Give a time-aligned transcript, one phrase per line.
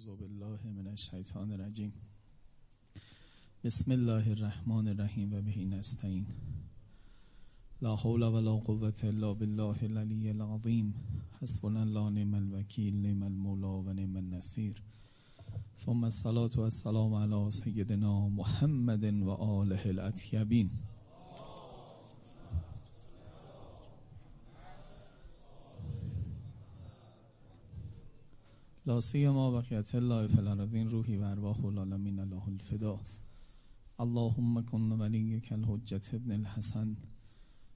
[0.00, 1.92] اعوذ بالله من الشیطان الرجیم.
[3.64, 6.26] بسم الله الرحمن الرحیم و بهی نستعین.
[7.82, 10.94] لا حول ولا قوة الا بالله العلی العظیم.
[11.42, 14.82] حسبنا الله نعم الوکیل نعم المولا و نعم النصیر.
[15.84, 20.70] ثم الصلاة والسلام على سیدنا محمد و آله الاطیبین.
[28.90, 32.98] لا سیما بقیت الله فی الارضین روحی و ارواح العالمین الله الفدا.
[33.98, 36.96] اللهم کن ولیک الحجت ابن الحسن.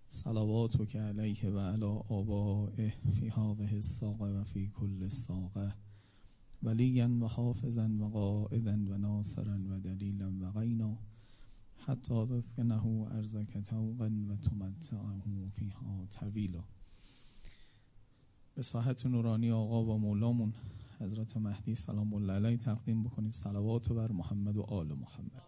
[0.09, 5.75] صلواتك علیه و علی آبائه فی هذه الساقه و فی کل الساقه.
[6.63, 10.97] ولیا و حافظا و قائدا و ناصرا و دلیلا و غینا.
[11.87, 16.65] حتی تسکنه ارزک توقا و تمتعه فیها طویلا.
[18.55, 20.53] به ساحت نورانی آقا و مولامون.
[21.01, 22.57] حضرت مهدی سلام الله علیه.
[22.57, 25.43] تقدیم بکنید صلوات بر محمد و آل محمد.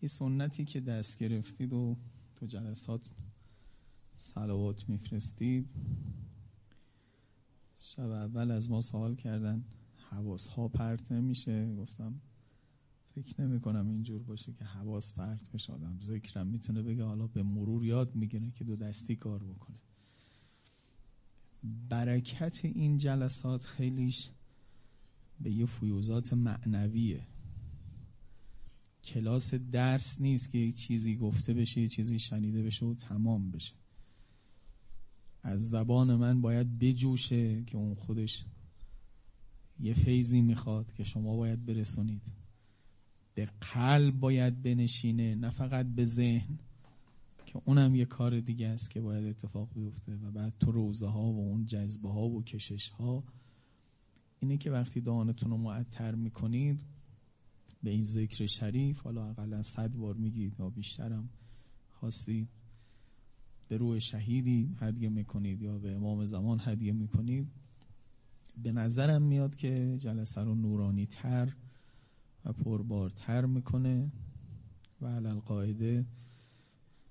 [0.00, 1.96] این سنتی که دست گرفتید و
[2.36, 3.10] تو جلسات
[4.16, 5.70] صلوات میفرستید
[7.74, 9.64] شب اول از ما سوال کردن
[10.10, 12.20] حواس ها پرت نمیشه؟ گفتم
[13.14, 15.98] فکر نمی کنم اینجور باشه که حواس پرت بشه آدم.
[16.02, 19.76] ذکرم می‌تونه بگه حالا به مرور یاد می‌گیره که دو دستی کار بکنه.
[21.88, 24.30] برکت این جلسات خیلیش
[25.40, 27.26] به یه فیوزات معنویه.
[29.04, 33.74] کلاس درس نیست که یه چیزی گفته بشه یه چیزی شنیده بشه و تمام بشه.
[35.42, 38.44] از زبان من باید بجوشه که اون خودش
[39.80, 42.41] یه فیضی می‌خواد که شما باید برسونید.
[43.34, 46.58] به قلب باید بنشینه نه فقط به ذهن
[47.46, 51.22] که اونم یه کار دیگه است که باید اتفاق بیفته و بعد تو روزه ها
[51.22, 53.24] و اون جذبه ها و کشش ها
[54.40, 56.80] اینه که وقتی دهانتون رو معطر می‌کنید
[57.82, 61.28] به این ذکر شریف حالا اقلا صد بار میگید یا بیشترم
[61.90, 62.48] خواستید
[63.68, 67.52] به روح شهیدی هدیه می‌کنید یا به امام زمان هدیه می‌کنید
[68.62, 71.52] به نظرم میاد که جلسه رو نورانی تر
[72.44, 74.12] و پربارتر می‌کنه.
[75.00, 76.06] و علال قاعده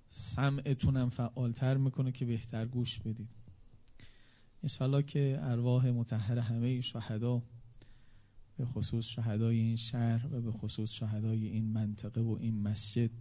[0.09, 3.29] سمعتونم فعالتر می‌کنه که بهتر گوش بدید.
[4.63, 7.43] انشالله که ارواح متحر همه شهدا
[8.57, 13.11] به خصوص شهدای این شهر و به خصوص شهدای این منطقه و این مسجد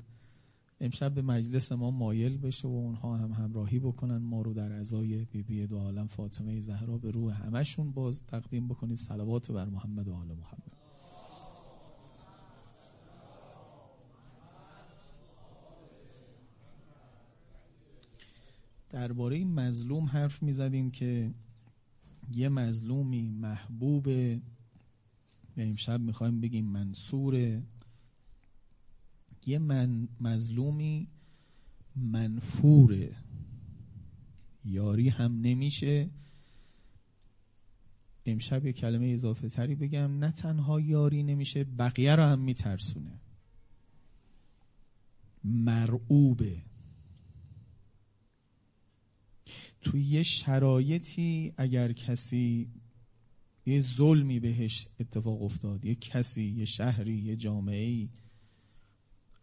[0.80, 4.16] امشب به مجلس ما مایل بشه و اونها هم همراهی بکنن.
[4.16, 8.68] ما رو در ازای بی بی دو عالم فاطمه زهرا به روح همشون باز تقدیم
[8.68, 8.96] بکنید.
[8.96, 10.79] صلوات بر محمد و آل محمد.
[18.90, 21.30] درباره این مظلوم حرف می زدیم که
[22.34, 24.40] یه مظلومی محبوب به
[25.56, 27.62] امشب می‌خوایم بگیم منصور.
[29.46, 31.08] یه من مظلومی
[31.96, 33.16] منفوره.
[34.64, 36.10] یاری هم نمیشه.
[38.26, 40.18] امشب یه کلمه اضافه تری بگم.
[40.18, 43.20] نه تنها یاری نمیشه بقیه رو هم میترسونه.
[45.44, 46.69] مرعوبه.
[49.80, 52.70] توی یه شرایطی اگر کسی
[53.66, 58.08] یه ظلمی بهش اتفاق افتاد یه کسی یه شهری یه جامعه ای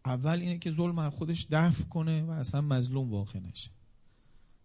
[0.05, 3.71] اول اینه که ظلم از خودش دفع کنه و اصلا مظلوم واقع نشه.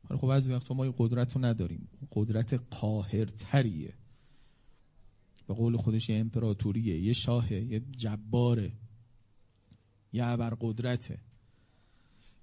[0.09, 1.89] حالا خب بعضی وقت ما یه قدرت رو نداریم.
[2.13, 3.95] قدرت قاهرتریه.
[5.47, 8.73] به قول خودش یه امپراتوریه یه شاهه یه جباره
[10.13, 11.19] یه ابرقدرته.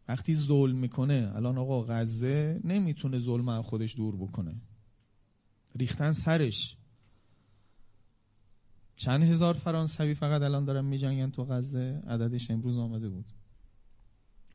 [0.10, 4.56] وقتی ظلم می‌کنه الان آقا غزه نمی‌تونه ظلم از خودش دور بکنه.
[5.76, 6.78] ریختن سرش.
[8.96, 13.26] چند هزار فرانسوی فقط الان دارن میجنگن تو غزه؟ عددش امروز آمده بود.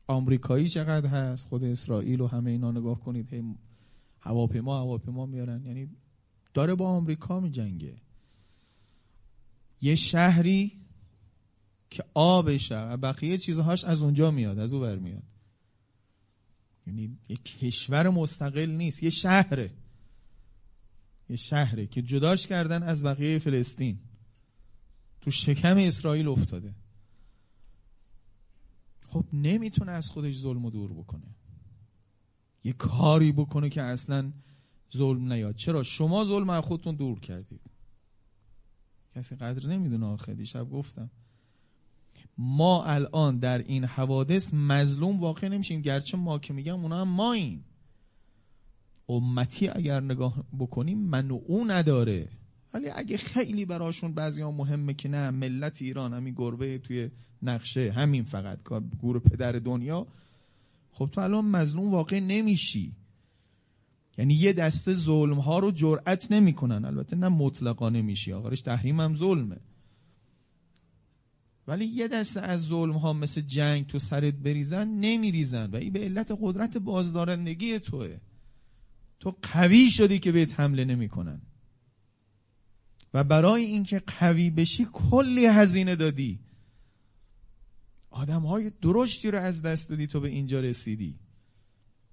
[0.07, 3.33] آمریکایی چقدر هست؟ خود اسرائیل و همه اینا نگاه کنید.
[3.33, 3.55] هی
[4.19, 5.65] هواپیما هواپیما میارن.
[5.65, 5.89] یعنی
[6.53, 7.95] داره با آمریکا میجنگه.
[9.81, 10.71] یه شهری
[11.89, 15.23] که آبشه و بقیه چیزهاش از اونجا میاد از او میاد.
[16.87, 19.71] یعنی یه کشور مستقل نیست یه شهره.
[21.29, 23.99] یه شهره که جداش کردن از بقیه فلسطین.
[25.21, 26.73] تو شکم اسرائیل افتاده.
[29.07, 31.35] خب نمی‌تونه از خودش ظلم و دور بکنه.
[32.63, 34.31] یه کاری بکنه که اصلا
[34.97, 35.55] ظلم نیاد.
[35.55, 37.61] چرا؟ شما ظلم از خودتون دور کردید.
[39.15, 41.09] کسی قدر نمی‌دونه آخه دیشب گفتم.
[42.37, 45.81] ما الان در این حوادث مظلوم واقع نمیشیم.
[45.81, 47.65] گرچه ما که میگم اونا هم ماییم.
[49.09, 52.27] امتی اگر نگاه بکنیم من و او نداره.
[52.73, 57.09] ولی اگه خیلی براشون بعضی ها مهمه که نه ملت ایران همین گربه توی
[57.41, 58.59] نقشه همین فقط
[59.01, 60.07] گور پدر دنیا
[60.91, 62.93] خب تو الان مظلوم واقع نمیشی.
[64.17, 66.85] یعنی یه دسته ظلم ها رو جرأت نمی‌کنن.
[66.85, 69.57] البته نه مطلقا نمیشی آخرش تحریم هم ظلمه.
[71.67, 75.99] ولی یه دسته از ظلم ها مثل جنگ تو سرت بریزن نمیریزن و این به
[75.99, 78.17] علت قدرت بازدارندگی توه.
[79.19, 81.41] تو قوی شدی که بهت حمله نمی‌کنن.
[83.13, 86.39] و برای اینکه قوی بشی کلی هزینه دادی.
[88.09, 91.19] آدم های درشتی رو از دست دادی تو به اینجا رسیدی.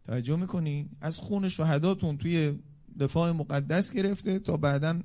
[0.04, 2.58] توجه می‌کنی؟ از خون شهداتون توی
[3.00, 5.00] دفاع مقدس گرفته تا بعدا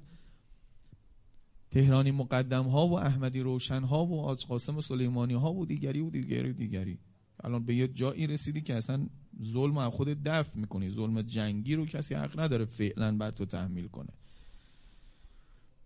[1.72, 6.10] تهرانی مقدم ها و احمدی روشن ها و آج قاسم سلیمانی ها و دیگری و
[6.10, 7.00] دیگری و دیگری.
[7.44, 9.08] الان به یه جایی رسیدی که اصلا
[9.44, 10.90] ظلم از خود دفع می‌کنی.
[10.90, 14.10] ظلم جنگی رو کسی حق نداره فعلا بر تو تحمیل کنه.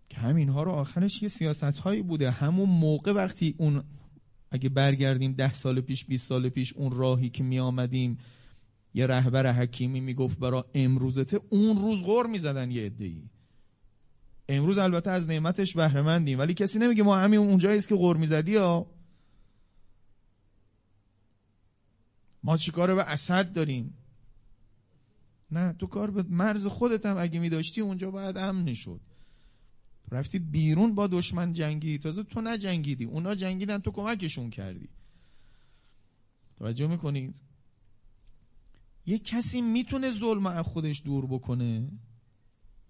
[0.08, 2.30] که همین ها رو آخرش یه سیاست هایی بوده.
[2.30, 3.82] همون موقع وقتی اون
[4.50, 8.18] اگه برگردیم ده سال پیش 20 سال پیش اون راهی که می آمدیم
[8.94, 13.22] یه رهبر حکیمی می‌گفت برا امروزته اون روز غور می‌زدن یه ای
[14.48, 18.16] امروز البته از نعمتش بهره مندیم ولی کسی نمیگه ما همین اونجایی است که غور
[18.16, 18.86] می‌زدی ها.
[22.44, 23.94] ما چیکار به اسد داریم؟
[25.50, 29.00] نه تو کار به مرز خودت هم اگه میداشتی اونجا باید امن شد
[30.10, 31.98] رفتی بیرون با دشمن جنگی.
[31.98, 34.88] تازه تو نجنگیدی اونا جنگیدن تو کمکشون کردی.
[36.56, 37.40] توجه می‌کنید؟
[39.06, 41.88] یک کسی می‌تونه ظلم از خودش دور بکنه؟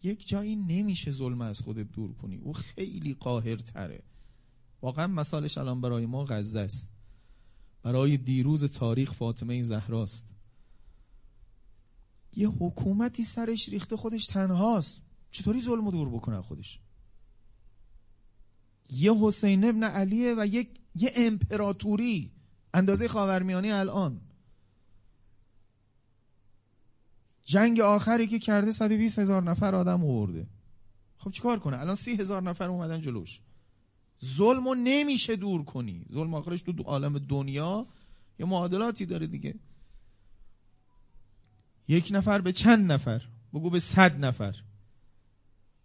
[0.02, 2.36] یک جایی نمیشه ظلم از خودت دور کنی.
[2.36, 4.02] او خیلی قاهر تره
[4.82, 6.92] واقعا مثالش الان برای ما غزه است.
[7.82, 10.34] برای دیروز تاریخ فاطمه زهراست.
[12.36, 15.00] یه حکومتی سرش ریخته خودش تنهاست.
[15.30, 16.78] چطوری ظلم دور بکنه خودش؟
[18.90, 22.30] یه حسین ابن علیه و یک یه امپراتوری.
[22.74, 24.20] اندازه خاورمیانه الان.
[27.44, 30.46] جنگ آخری که کرده 120 هزار نفر آدم آورده.
[31.16, 33.40] خب چیکار کنه؟ الان سی هزار نفر اومدن جلوش.
[34.24, 36.06] ظلم رو نمیشه دور کنی.
[36.12, 37.86] ظلم آخرش تو عالم دنیا
[38.38, 39.54] یه معادلاتی داره دیگه.
[41.88, 43.22] یک نفر به چند نفر؟
[43.54, 44.56] بگو به صد نفر.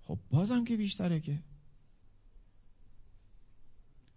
[0.03, 1.39] خب بازم که بیشتره که.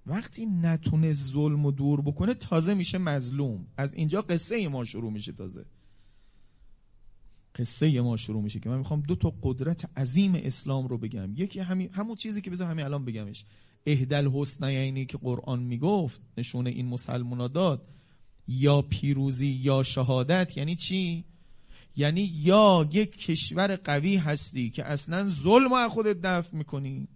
[0.06, 3.66] وقتی نتونه ظلم و دور بکنه تازه میشه مظلوم.
[3.76, 5.66] از اینجا قصه ما شروع میشه تازه.
[7.60, 11.32] قصه ما شروع میشه که من می‌خوام دو تا قدرت عظیم اسلام رو بگم.
[11.36, 13.44] یکی همین همون چیزی که بذار همین الان بگمش.
[13.86, 17.86] اهدل حسنینی که قرآن می‌گفت نشونه این مسلمونا داد.
[18.48, 21.24] یا پیروزی یا شهادت یعنی چی؟
[21.96, 27.08] یعنی یا یک کشور قوی هستی که اصلا ظلم از خودت دفع می‌کنی.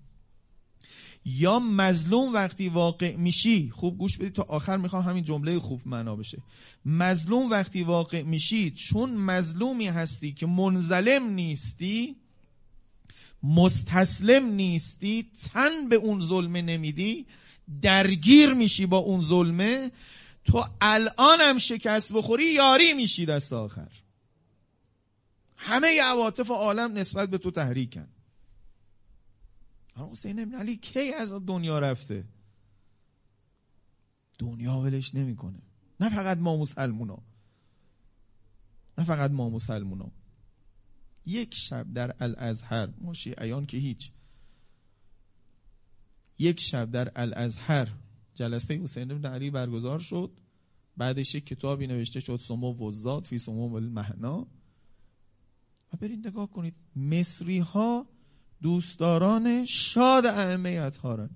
[1.25, 6.17] یا مظلوم وقتی واقع میشی خوب گوش بدید تا آخر می‌خوام همین جمله خوب معنا
[6.17, 6.43] بشه.
[6.85, 12.17] مظلوم وقتی واقع میشی چون مظلومی هستی که منظلم نیستی
[13.43, 17.27] مستسلم نیستی تن به اون ظلمه نمیدی
[17.83, 19.91] درگیر میشی با اون ظلمه
[20.45, 23.89] تو الان هم شکست بخوری یاری میشی دست آخر.
[25.57, 28.09] همه عواطف عالم نسبت به تو تحریکن.
[29.97, 32.25] حسین ابن علی کی از دنیا رفته؟
[34.39, 35.63] دنیا ولش نمی‌کنه.
[36.01, 37.23] نه فقط ما مسلمونا.
[38.99, 40.13] نه فقط ما مسلمونا.
[41.27, 44.13] یک شب در الازهر ما شیعیان که هیچ.
[46.39, 47.89] یک شب در الازهر
[48.35, 50.31] جلسه حسین ابن علی برگزار شد.
[50.97, 54.47] بعدش یک کتابی نوشته شد سمو وزاد فی سمو المهنا.
[55.93, 58.07] و برید نگاه کنید مصری ها
[58.65, 61.31] دوستداران شاد ائمه اطهارن.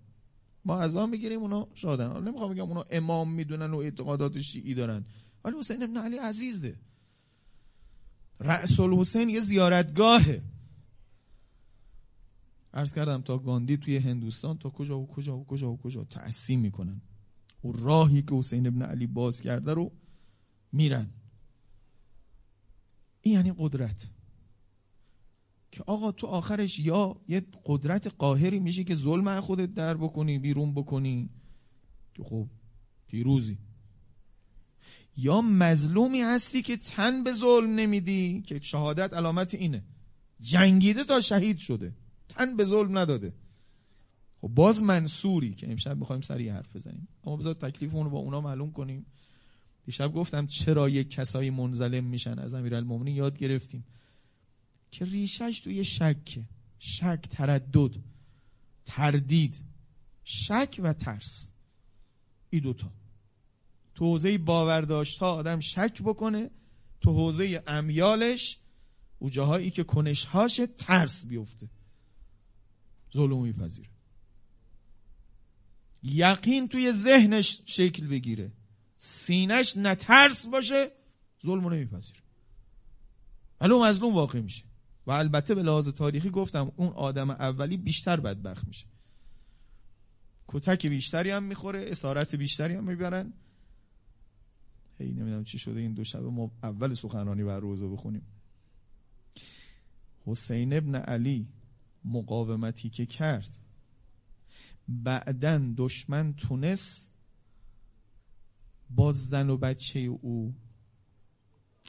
[0.64, 2.22] ما از آن می‌گیریم اونا شادن.
[2.22, 5.04] نمی‌خوام بگم اونا امام می‌دونن و اعتقادات شیعی دارن.
[5.44, 6.76] ولی حسین ابن علی عزیزه.
[8.40, 10.42] رأس الحسین یه زیارتگاهه.
[12.74, 16.60] عرض کردم تا گاندی توی هندوستان تا کجا و کجا و کجا و کجا تأثیم
[16.60, 17.00] می‌کنن.
[17.64, 19.92] و راهی که حسین ابن علی باز کرده رو
[20.72, 21.10] میرن.
[23.22, 24.10] این یعنی قدرت.
[25.70, 30.74] که آقا تو آخرش یا یه قدرت قاهری میشه که ظلم خودت در بکنی بیرون
[30.74, 31.30] بکنی.
[32.14, 32.46] که خب
[33.06, 33.58] پیروزی.
[35.16, 39.84] یا مظلومی هستی که تن به ظلم نمیدی که شهادت علامت اینه.
[40.40, 41.92] جنگیده تا شهید شده.
[42.28, 43.32] تن به ظلم نداده.
[44.40, 47.08] خب باز منصوری که امشب می‌خوایم سریع حرف بزنیم.
[47.24, 49.06] اما بذار تکلیف رو با اونا معلوم کنیم.
[49.84, 53.84] دیشب گفتم چرا یک کسایی منظلم میشن؟ از امیرالمومنین یاد گرفتیم.
[54.90, 56.40] که ریشش توی شک
[56.78, 57.96] شک تردد
[58.84, 59.64] تردید.
[60.24, 61.52] شک و ترس.
[62.50, 62.92] این دوتا.
[63.94, 66.50] تو حوزه باورداشت ها آدم شک بکنه
[67.00, 68.58] تو حوزه امیالش
[69.18, 71.68] او جاهایی که کنشهاش ترس بیفته.
[73.12, 73.88] ظلم میپذیره.
[76.02, 78.52] یقین توی ذهنش شکل بگیره.
[78.96, 80.90] سینش نترس باشه
[81.46, 82.20] ظلم نمیپذیره.
[83.60, 84.67] ولی مظلوم واقع میشه.
[85.08, 88.86] و البته به لحاظ تاریخی گفتم اون آدم اولی بیشتر بدبخت میشه.
[90.48, 93.32] کتک بیشتری هم می‌خوره اسارت بیشتری هم می‌برن.
[94.98, 98.26] هی نمی‌دونم چی شده این دو شبه ما اول سخنرانی بر روزو بخونیم.
[100.26, 101.48] حسین ابن علی
[102.04, 103.58] مقاومتی که کرد.
[104.88, 107.12] بعدا دشمن تونست
[108.90, 110.54] با زن و بچه او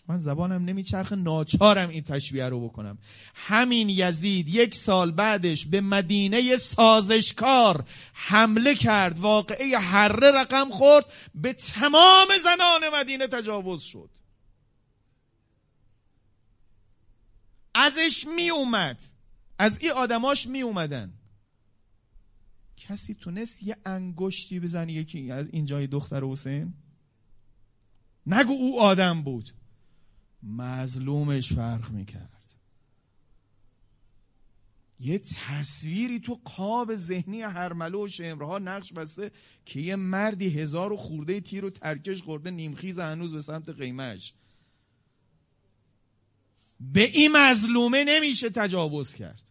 [0.10, 2.98] من زبانم نمیچرخه ناچارم این تشبیه رو بکنم.
[3.36, 11.54] همین یزید یک سال بعدش به مدینه سازشکار حمله کرد واقعه حره رقم خورد به
[11.54, 14.10] تمام زنان مدینه تجاوز شد.
[17.76, 19.04] ازش می اومد
[19.60, 21.14] از این آدماش می اومدن
[22.78, 26.74] کسی تونست یه انگشتی بزنی یکی از اینجای دختر حسین؟
[28.28, 29.59] نگو او آدم بود.
[30.44, 32.40] مظلومش فرق می‌کرد.
[35.00, 39.32] یه تصویری تو قاب ذهنی هرملو و شمرها نقش بسته
[39.66, 44.34] که یه مردی هزار و خورده تیر و ترکش خورده نیمخیز هنوز به سمت قیمش
[46.80, 49.42] به این مظلومه نمیشه تجاوز کرد.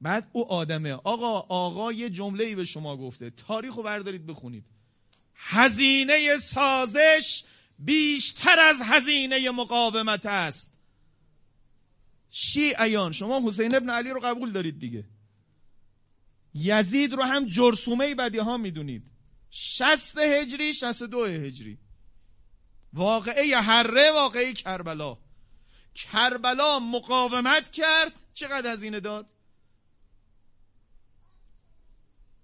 [0.00, 0.92] بعد او آدمه.
[0.92, 3.30] آقا آقا یه جمله ای به شما گفته.
[3.30, 4.64] تاریخ رو بردارید بخونید.
[5.34, 7.44] هزینه سازش
[7.78, 10.72] بیشتر از هزینه مقاومت است.
[12.30, 15.04] شیعیان شما حسین ابن علی رو قبول دارید دیگه.
[16.54, 19.10] یزید رو هم جرسومه بدی ها می‌دونید.
[19.50, 21.78] شست هجری شست دو هجری.
[22.92, 25.18] واقعه حره واقعه کربلا.
[25.94, 29.34] کربلا مقاومت کرد چقدر هزینه داد؟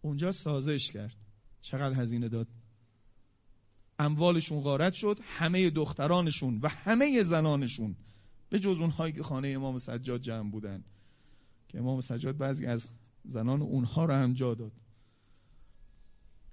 [0.02, 1.16] اونجا سازش کرد.
[1.60, 2.46] چقدر هزینه داد؟
[3.98, 7.96] اموالشون غارت شد همه دخترانشون و همه زنانشون
[8.48, 10.84] به جز اونهایی که خانه امام سجاد جمع بودن.
[11.68, 12.88] که امام سجاد بعضی از
[13.24, 14.72] زنان اونها رو هم جا داد.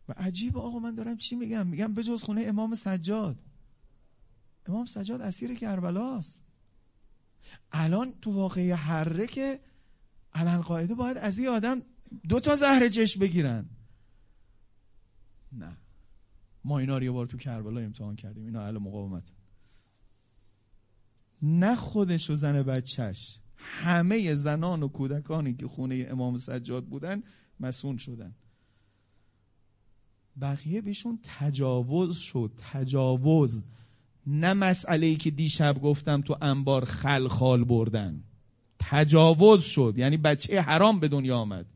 [0.09, 3.39] و عجیب آقا من دارم چی میگم؟ میگم به جز خونه امام سجاد.
[4.65, 6.41] امام سجاد اسیر کربلاست.
[7.71, 9.59] الان تو واقعی حره که
[10.33, 11.81] الان قاعده باید از این آدم
[12.29, 13.65] دو تا زهر چشم بگیرن.
[15.51, 15.77] نه.
[16.65, 18.45] ما اینا رو یه بار تو کربلا امتحان کردیم.
[18.45, 19.33] اینا اهل مقاومت.
[21.41, 23.39] نه خودش و زن بچهش.
[23.55, 27.23] همه زنان و کودکانی که خونه امام سجاد بودن
[27.59, 28.35] مسون شدن.
[30.41, 32.51] بقیه بهشون تجاوز شد.
[32.71, 33.63] تجاوز.
[34.27, 38.23] نه مسئله ای که دیشب گفتم تو انبار خلخال بردن.
[38.79, 39.93] تجاوز شد.
[39.97, 41.74] یعنی بچه حرام به دنیا آمد.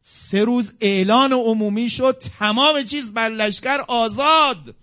[0.00, 4.76] سه روز اعلان عمومی شد تمام چیز بر لشکر آزاد.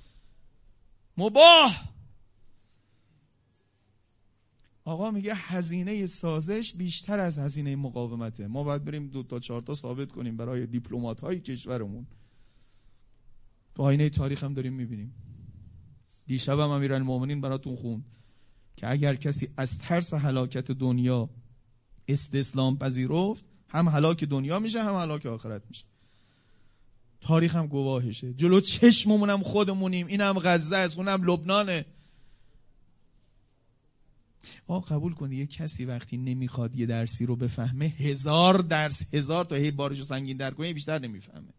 [1.17, 1.87] مباه
[4.85, 8.47] آقا میگه هزینه سازش بیشتر از هزینه مقاومته.
[8.47, 12.07] ما باید بریم دو تا چهار تا ثابت کنیم برای دیپلمات های کشورمون.
[13.75, 15.13] تو آینه تاریخ هم داریم می‌بینیم.
[16.25, 18.03] دیشب هم امیرالمومنین براتون خون
[18.75, 21.29] که اگر کسی از ترس هلاکت دنیا
[22.07, 25.85] استسلام پذیرفت هم هلاک دنیا میشه هم هلاک آخرت میشه.
[27.21, 28.33] تاریخ هم گواهشه.
[28.33, 30.07] جلو چشممون هم خودمونیم.
[30.07, 31.85] اینم غزه است اونم لبنانه.
[34.67, 39.55] آقا قبول کنی یه کسی وقتی نمی‌خواد یه درسی رو بفهمه هزار درس هزار تا
[39.55, 41.53] هی بارشو سنگین در کنه بیشتر نمی‌فهمه.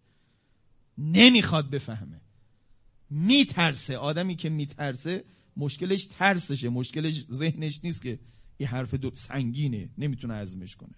[0.98, 2.20] نمی‌خواد بفهمه.
[3.10, 3.98] میترسه.
[3.98, 5.24] آدمی که میترسه
[5.56, 6.68] مشکلش ترسشه.
[6.68, 8.18] مشکلش ذهنش نیست که
[8.58, 9.88] یه حرف دو سنگینه.
[9.98, 10.94] نمی‌تونه ازمش کنه.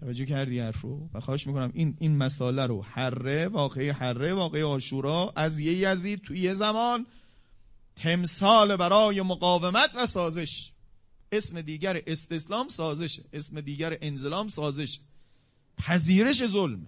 [0.00, 4.62] توجه کردی حرف رو و خواهش می‌کنم این این مسئله رو حره واقعی حره واقعی
[4.62, 7.06] آشورا از یه یزید توی یه زمان
[7.96, 10.72] تمثال برای مقاومت و سازش.
[11.32, 15.00] اسم دیگر استسلام سازشه اسم دیگر انزلام سازش.
[15.78, 16.86] پذیرش ظلم.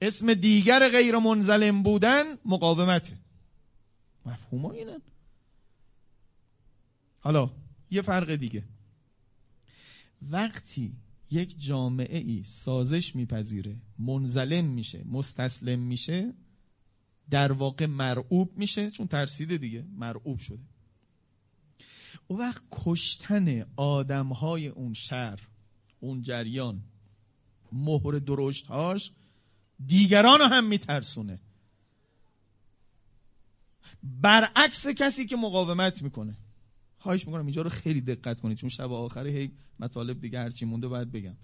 [0.00, 3.18] اسم دیگر غیر منظلم بودن مقاومته
[4.26, 5.02] مفهوم اینن
[7.20, 7.50] حالا
[7.90, 8.64] یه فرق دیگه.
[10.22, 10.96] وقتی
[11.30, 16.34] یک جامعه ای سازش میپذیره منظلم میشه مستسلم میشه
[17.30, 20.62] در واقع مرعوب میشه چون ترسیده دیگه مرعوب شده.
[22.26, 25.48] او وقت کشتن آدم های اون شهر
[26.00, 26.82] اون جریان
[27.72, 29.12] مهر درشتهاش
[29.86, 31.40] دیگران هم میترسونه.
[34.02, 36.36] برعکس کسی که مقاومت می‌کنه.
[37.06, 40.88] خواهش می‌کنم اینجا رو خیلی دقت کنید چون شب آخر هی مطالب دیگه هرچی مونده
[40.88, 41.36] باید بگم.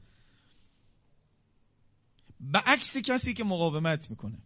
[2.55, 4.39] عکس کسی که مقاومت می‌کنه.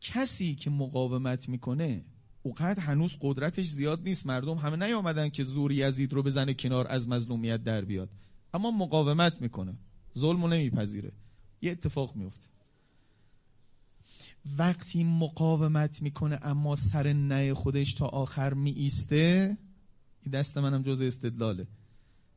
[0.00, 2.04] کسی که مقاومت می‌کنه
[2.42, 7.08] اوقات هنوز قدرتش زیاد نیست مردم همه نیامدن که زور یزید رو بزنه کنار از
[7.08, 8.10] مظلومیت در بیاد.
[8.54, 9.74] اما مقاومت می‌کنه.
[10.18, 11.12] ظلم رو نمیپذیره.
[11.62, 12.46] یه اتفاق میفته
[14.58, 19.71] وقتی مقاومت می‌کنه اما سر نه خودش تا آخر می ایسته این
[20.28, 21.66] دست منم جز استدلاله.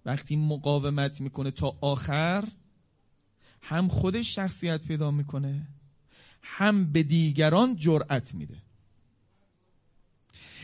[0.05, 2.47] وقتی مقاومت می‌کنه تا آخر
[3.61, 5.67] هم خودش شخصیت پیدا می‌کنه
[6.41, 8.57] هم به دیگران جرأت میده.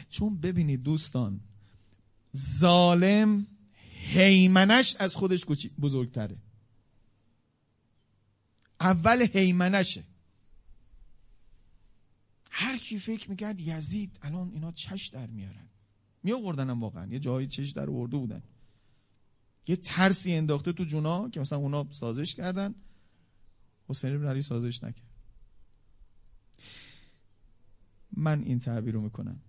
[0.10, 1.40] چون ببینید دوستان
[2.38, 3.48] ظالم
[3.92, 5.46] هیمنش از خودش
[5.82, 6.38] بزرگتره.
[8.80, 10.04] اول هیمنشه.
[12.50, 15.71] هر کی فکر می‌کرد یزید الان اینا چش در میارن.
[16.24, 17.08] می آوردنم واقعا.
[17.08, 18.44] یه جایی چش در ورده بودن.
[19.68, 22.76] یه ترسی انداخته تو جونا که مثلا اونا سازش کردن.
[23.88, 25.08] حسین ابن علی سازش نکرد.
[28.12, 29.40] من این تعبیر رو می‌کنم.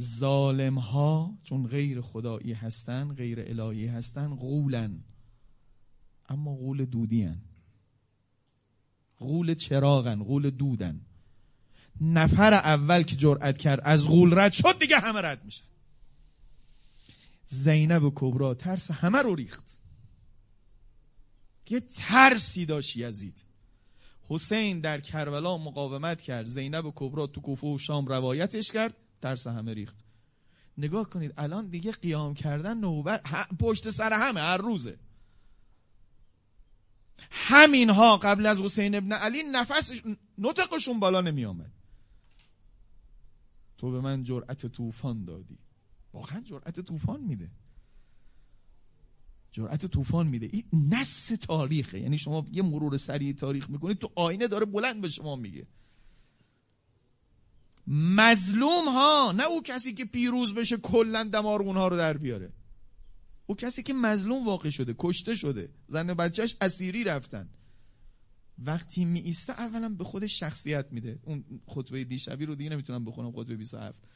[0.00, 5.00] ظالم ها چون غیر خدایی هستن غیر الهی هستن غولن.
[6.28, 7.40] اما غول دودی هن.
[9.18, 11.00] غول چراغن غول دودن.
[12.00, 15.64] نفر اول که جرأت کرد از غول رد شد دیگه همه رد میشن.
[17.46, 19.78] زینب و کبرا ترس همه رو ریخت.
[21.70, 23.44] یه ترسی داشت یزید.
[24.28, 26.46] حسین در کربلا مقاومت کرد.
[26.46, 29.96] زینب و کبرا تو کوفه و شام روایتش کرد ترس همه ریخت.
[30.78, 33.22] نگاه کنید الان دیگه قیام کردن نوبت
[33.60, 34.98] پشت سر همه هر روزه.
[37.30, 39.92] همینها قبل از حسین ابن علی نفس
[40.38, 41.72] نطقشون بالا نمی آمد
[43.78, 45.58] تو به من جرأت طوفان دادی.
[46.14, 47.50] واقعا جرأت طوفان میده.
[49.52, 50.48] جرأت طوفان میده.
[50.52, 52.00] این نص تاریخه.
[52.00, 55.66] یعنی شما یه مرور سریع تاریخ می‌کنید تو آینه داره بلند به شما میگه.
[57.86, 62.52] مظلوم ها نه او کسی که پیروز بشه کلا دمار اونها رو در بیاره.
[63.46, 65.68] او کسی که مظلوم واقع شده کشته شده.
[65.86, 67.48] زن بچهش اسیری رفتن.
[68.58, 71.18] وقتی می ایسته اولا به خودش شخصیت میده.
[71.22, 74.13] اون خطبه دیشبی رو دیگه نمی‌تونم بخونم خطبه 27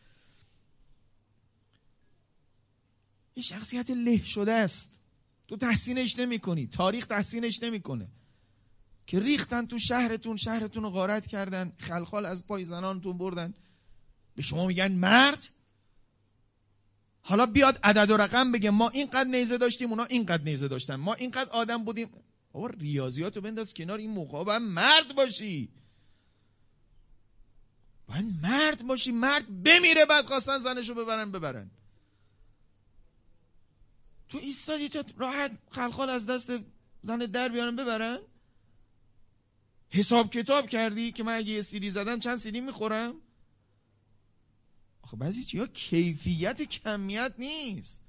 [3.38, 5.00] یه شخصیت له شده است.
[5.48, 8.08] تو تحسینش نمی کنی تاریخ تحسینش نمی‌کنه.
[9.06, 13.54] که ریختن تو شهرتون شهرتون رو غارت کردن خلخال از پای زنانتون بردن.
[14.34, 15.48] به شما میگن مرد.
[17.20, 20.96] حالا بیاد عدد و رقم بگه ما اینقدر نیزه داشتیم اونا اینقدر نیزه داشتن.
[20.96, 22.10] ما اینقدر آدم بودیم.
[22.52, 25.68] بابا ریاضیات رو بنداز کنار این باید مرد باشی.
[28.08, 29.12] باید مرد باشی.
[29.12, 31.70] مرد بمیره بعد خواستن زنشو ببرن ببرن.
[34.28, 36.52] تو ایستادی تو راحت خلخال از دست
[37.02, 38.18] زن در بیارن ببرن؟
[39.90, 43.14] حساب کتاب کردی که من اگه یه سیدی زدن چند سیدی می‌خورم؟
[45.02, 48.04] آخه بعضی چیها کیفیت کمیت نیست.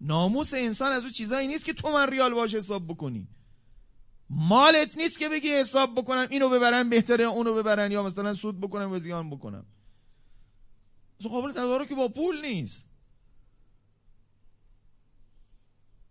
[0.00, 3.28] ناموس انسان از اون چیزایی نیست که تو من ریال باش حساب بکنی.
[4.30, 8.90] مالت نیست که بگی حساب بکنم اینو ببرن بهتره اونو ببرن یا مثلا سود بکنم
[8.90, 9.66] و زیان بکنم.
[11.22, 12.88] قابل تدارک که با پول نیست.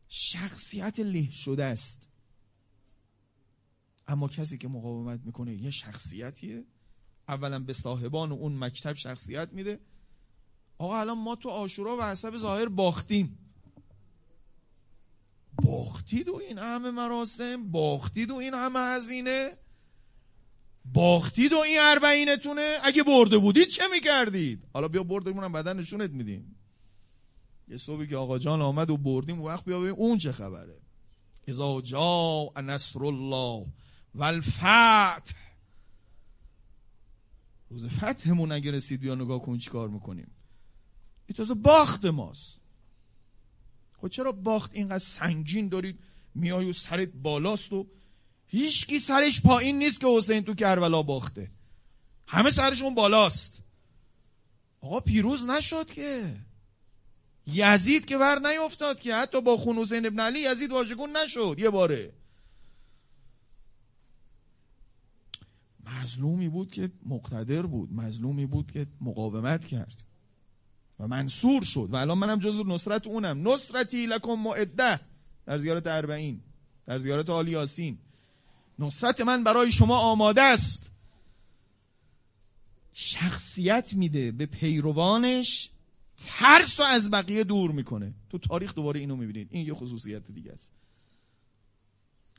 [0.08, 2.08] شخصیت له شده است.
[4.08, 6.64] اما کسی که مقاومت می‌کنه یه شخصیتیه.
[7.28, 9.80] اولا به صاحبان اون مکتب شخصیت میده.
[10.78, 13.38] آقا الان ما تو آشورا و حسب ظاهر باختیم.
[15.64, 19.58] باختید و این همه مراسم باختید و این همه هزینه
[20.86, 22.78] باختید و این اربعینتونه.
[22.84, 26.57] اگه برده بودید چه می‌کردید؟ حالا بیا بردیمونم بدن نشونت میدیم.
[27.68, 30.82] یه صبحی که آقا جان آمد و بردیم وقت بیا ببین اون چه خبره.
[31.48, 33.66] اذا جاء نصر الله
[34.16, 35.36] والفتح.
[37.70, 40.32] روز فتحمون اگه رسید بیا نگاه کن چیکار می‌کنیم.
[41.28, 42.62] این تازه باخت ماست.
[43.98, 46.00] خب چرا باخت؟ اینقدر سنگین دارید
[46.36, 47.88] میای و سرت بالاست و
[48.46, 51.52] هیچکی سرش پایین نیست که حسین تو کربلا باخته.
[52.28, 53.64] همه سرشون بالاست.
[54.82, 56.47] آقا پیروز نشد که.
[57.48, 61.70] یزید که بر نیفتاد که حتی با خون حسین ابن علی یزید واژگون نشد یه
[61.70, 62.14] باره.
[65.86, 70.04] مظلومی بود که مقتدر بود مظلومی بود که مقاومت کرد
[71.00, 71.90] و منصور شد.
[71.92, 73.48] و الان منم جز نصرت اونم.
[73.48, 75.00] نصرتی لکم معده
[75.46, 76.42] در زیارت اربعین
[76.86, 77.98] در زیارت آل یاسین.
[78.80, 80.92] نصرت من برای شما آماده است.
[82.94, 85.70] شخصیت میده به پیروانش
[86.18, 88.14] ترس رو از بقیه دور می‌کنه.
[88.30, 89.48] تو تاریخ دوباره اینو می‌بینید.
[89.52, 90.74] این یه خصوصیت دیگه است.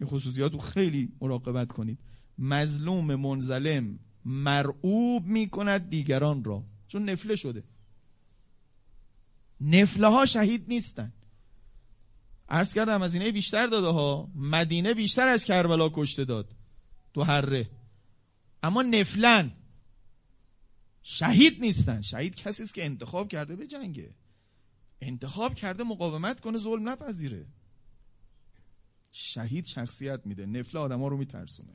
[0.01, 1.99] یه خصوصیات رو خیلی مراقبت کنید.
[2.39, 6.65] مظلوم منظلم مرعوب می‌کند دیگران را.
[6.89, 7.65] چون نفله شده.
[9.61, 11.13] نفله ها شهید نیستن.
[12.49, 16.55] عرض کردم از اینه بیشتر داده ها مدینه بیشتر از کربلا کشته داد.
[17.15, 17.71] تو هره
[18.63, 19.53] اما نفلن.
[21.11, 22.03] شهید نیستن.
[22.03, 24.15] شهید کسی است که انتخاب کرده به جنگه.
[25.01, 27.47] انتخاب کرده مقاومت کنه ظلم نپذیره.
[29.13, 30.47] شهید شخصیت میده.
[30.47, 31.73] نفل ها رو میترسونه.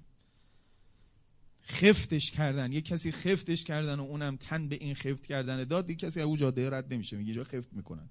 [1.64, 2.72] خفتش کردن.
[2.72, 5.64] یه کسی خفتش کردن و اونم تن به این خفت کردن.
[5.64, 7.18] داد یه کسی او جاده رد نمیشه.
[7.18, 8.10] میگه جا خفت می‌کنن.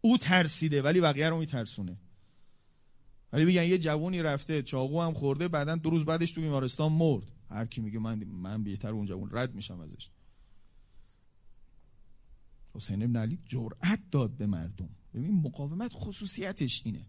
[0.00, 1.96] او ترسیده ولی بقیه رو میترسونه.
[3.32, 7.39] ولی بگن یه جوونی رفته چاقو هم خورده بعدا دو روز بعدش تو بیمارستان مرد.
[7.50, 10.08] هر کی میگه من من بهتر اون جوون رد میشم ازش.
[12.74, 14.88] حسین ابن علی جرأت داد به مردم.
[15.14, 17.06] ببین مقاومت خصوصیتش اینه.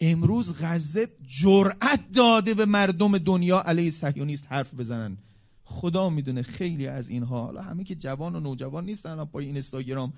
[0.00, 5.18] امروز غزه جرأت داده به مردم دنیا علیه صهیونیست حرف بزنن.
[5.64, 7.44] خدا می‌دونه خیلی از اینها.
[7.44, 10.12] حالا همه که جوان و نوجوان نیستن پای این اینستاگرام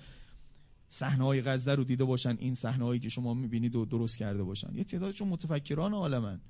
[0.88, 4.42] صحنه های غزه رو دیده باشن این صحنه هایی که شما می‌بینید و درست کرده
[4.42, 4.74] باشن.
[4.74, 6.40] یه تعدادشون متفکران عالمن.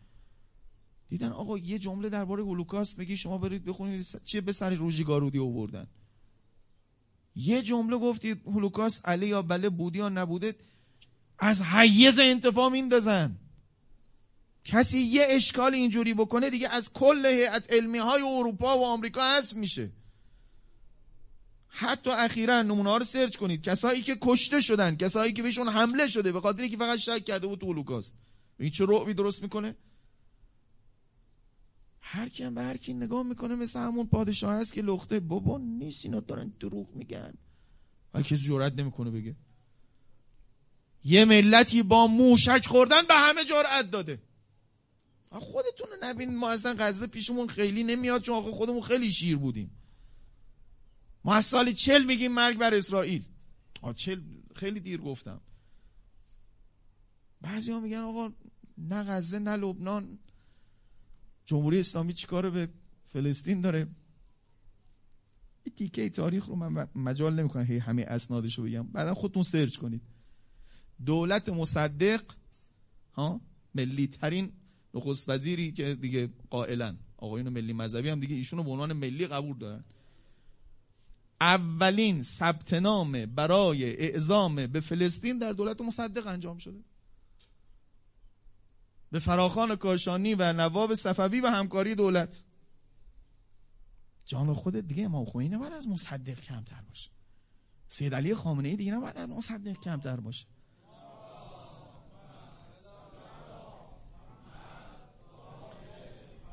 [1.09, 5.87] دیدن آقا یه جمله درباره هولوکاست میگی شما برید بخونید چه به سر روژیگارودی آوردن؟
[7.37, 10.55] یه جمله گفتید هولوکاست علی یا بله بودی یا نبوده
[11.39, 13.39] از حیز انتفاع میندازن.
[14.65, 19.57] کسی یه اشکال اینجوری بکنه دیگه از کل هیئت علمی های اروپا و آمریکا حذف
[19.57, 19.91] میشه.
[21.69, 23.63] حتی اخیرا نمونه ها رو سرچ کنید.
[23.63, 27.47] کسایی که کشته شدن کسایی که بهشون حمله شده به خاطر که فقط شک کرده
[27.47, 28.15] بود تو هولوکاست.
[28.59, 29.77] این چه رعبی درست می‌کنه؟
[32.09, 35.21] هر کی به هر کی نگاه می‌کنه مثل همون پادشاه هست که لخته.
[35.21, 37.35] بابا نیست اینا دارن دروغ میگن.
[38.15, 39.37] و کسی جرئت نمی‌کنه بگه.
[41.05, 44.23] یه ملتی با موشک خوردن به همه جرأت داده.
[45.31, 49.71] خودتون رو نبین ما اصلا غزه پیشمون خیلی نمیاد چون آقا خودمون خیلی شیر بودیم.
[51.25, 53.25] ما از سال چل میگیم مرگ بر اسرائیل.
[53.83, 54.21] آ چل
[54.55, 55.41] خیلی دیر گفتم.
[57.41, 58.33] بعضی ها میگن آقا
[58.79, 60.19] نه غزه نه لبنان.
[61.47, 62.69] جمهوری اسلامی چیکار به
[63.07, 63.87] فلسطین داره؟
[65.65, 68.83] این تیکه تاریخ رو من مجال نمی‌کنم هی همه اسنادش رو بگم.
[68.83, 70.03] بعدا خودتون سرچ کنید.
[71.05, 72.23] دولت مصدق
[73.15, 73.41] ها؟
[73.75, 74.53] ملی ترین
[74.95, 76.97] نخست وزیری که دیگه قائلا.
[77.17, 79.85] آقایون ملی مذهبی هم دیگه ایشونو به عنوان ملی قبول دارن.
[81.41, 86.79] اولین ثبت نام برای اعزام به فلسطین در دولت مصدق انجام شده.
[89.13, 92.43] به فراخان کاشانی و نواب صفوی و همکاری دولت.
[94.27, 97.11] جان خودت دیگه امام خمینی نباید از مصدق کمتر باشه.
[97.89, 100.47] سید علی خامنه ای دیگه نباید از مصدق کمتر باشه.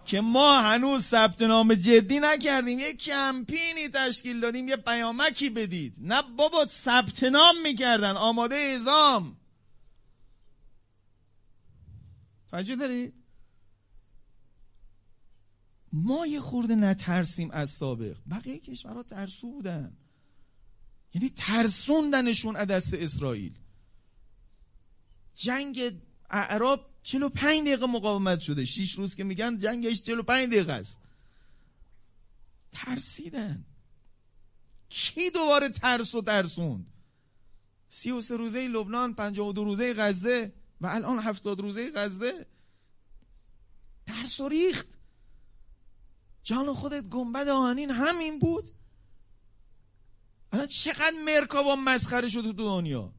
[0.06, 5.96] که ما هنوز ثبت نام جدی نکردیم یه کمپینی تشکیل دادیم یه پیامکی بدید.
[6.02, 8.18] نه بابا ثبت نام می‌کردن.
[8.18, 9.38] آماده اعزام.
[12.54, 13.13] توجه دارید؟
[15.94, 18.18] ما یه خورده نترسیم از سابق.
[18.30, 19.98] بقیه کشورها ترسو بودن.
[21.13, 23.60] یعنی ترسوندنشون از دست اسرائیل.
[25.34, 28.66] جنگ اعراب 45 دقیقه مقاومت شده.
[28.66, 31.02] 6 روز که میگن جنگش 45 دقیقه است.
[32.72, 33.66] ترسیدن.
[34.89, 36.86] کی دوباره ترس و ترسوند؟
[37.89, 40.62] 33 روزه لبنان 52 روزه غزه.
[40.82, 42.46] و الان 70 روزه غزه
[44.08, 44.88] ترس و ریخت.
[46.44, 48.72] جان خودت گنبد آهنین همین بود.
[50.52, 53.14] الان چقدر مرکاوا مسخره شده تو دنیا؟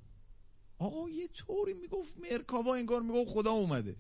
[0.79, 3.97] آقا یه طوری می‌گفت مرکاوا انگار می‌گفت خدا اومده.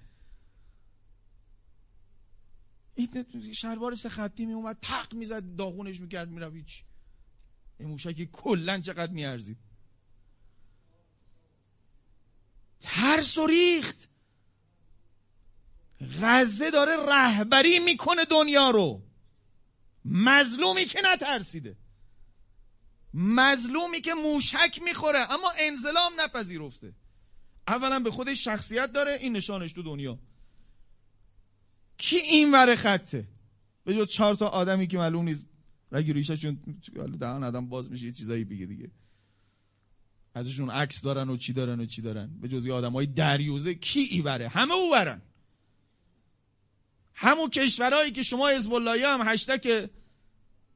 [2.94, 6.84] این شلوار سه خطی میومد تق می‌زد داغونش می‌کرد می‌رفت هیچ.
[7.78, 9.58] این موشکی کلا چقدر میارزید.
[12.84, 14.08] ترس و ریخت.
[16.22, 19.02] غزه داره رهبری می‌کنه دنیا رو.
[20.04, 21.76] مظلومی که نترسیده.
[23.14, 26.94] مظلومی که موشک می‌خوره اما انزلام نپذیرفته.
[27.68, 30.18] اولا به خودش شخصیت داره این نشانش تو دنیا.
[31.98, 33.28] کی این ور خطه؟
[33.84, 35.44] به جز چهار تا آدمی که معلوم نیست.
[35.92, 36.58] رگی ریششون
[37.20, 38.90] دهان آدم باز میشه یه چیزایی بگه دیگه.
[40.34, 42.30] ازشون عکس دارن و چی دارن و چی دارن.
[42.40, 45.22] به جز آدم های دریوزه کی ایوره؟ همه او برن.
[47.14, 49.90] همون کشورهایی که شما حزب هم هشتک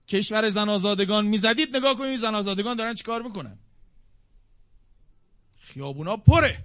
[0.09, 3.59] کشور زن آزادگان می‌زدید نگاه کنید زن آزادگان دارن چیکار می‌کنن؟
[5.57, 6.65] خیابونا پره.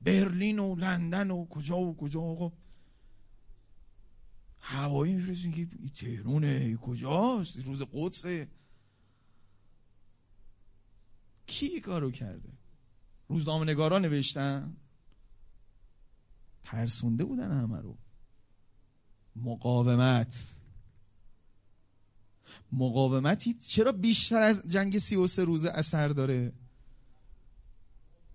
[0.00, 2.20] برلین و لندن و کجا و کجا.
[2.20, 2.52] آقا
[4.60, 5.68] هوایی که
[6.00, 8.48] تهرونه کجاست؟ روز قدسه.
[11.50, 12.48] کی کارو کرده؟
[13.28, 14.76] روزنامه نگارا نوشتن؟
[16.64, 17.98] ترسونده بودن همه رو.
[19.36, 20.44] مقاومت.
[22.72, 26.52] مقاومتی چرا بیشتر از جنگ سی و سه روزه اثر داره؟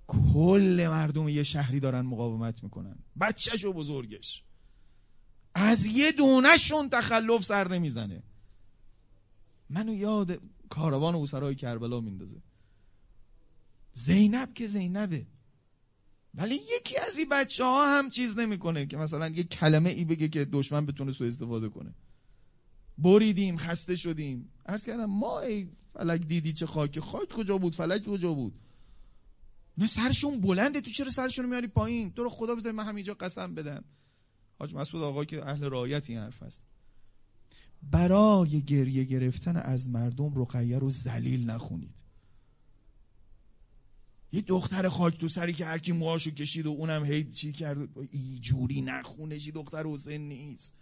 [0.08, 2.96] کل مردم یه شهری دارن مقاومت می‌کنن.
[3.22, 4.44] بچهش و بزرگش.
[5.54, 8.24] از یه دونهشون تخلف سر نمی‌زنه.
[9.70, 12.42] منو یاد کاروان و سرای کربلا میندازه.
[13.98, 15.26] زینب که زینبه.
[16.34, 20.28] ولی یکی از این بچه ها هم چیز نمی‌کنه که مثلا یه کلمه ای بگه
[20.28, 21.94] که دشمن بتونه سو استفاده کنه.
[22.98, 24.50] بریدیم خسته شدیم.
[24.66, 28.54] عرض کردم ما ای فلک دیدی چه خاک خاک کجا بود؟ فلک کجا بود؟
[29.78, 30.82] نه سرشون بلنده.
[30.82, 33.84] تو چرا سرشون میاری پایین؟ تو رو خدا بذاری من همینجا قسم بدم.
[34.60, 36.64] حاج مسعود آقا که اهل رایت این حرف است.
[37.92, 42.05] برای گریه گرفتن از مردم رقیه رو زلیل نخونید.
[44.36, 47.78] یه دختر خاک تو سری که هرکی موهاشو کشید و اونم هی چی کرد؟
[48.42, 50.76] جوری نخونشی دختر حسین نیست.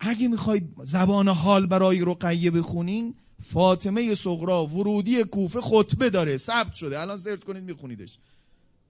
[0.00, 6.36] اگه می‌خوای زبان حال برای رقیه بخونین فاطمه صغرا ورودی کوفه خطبه داره.
[6.36, 7.00] ثبت شده.
[7.00, 8.18] الان سرچ کنید میخونیدش.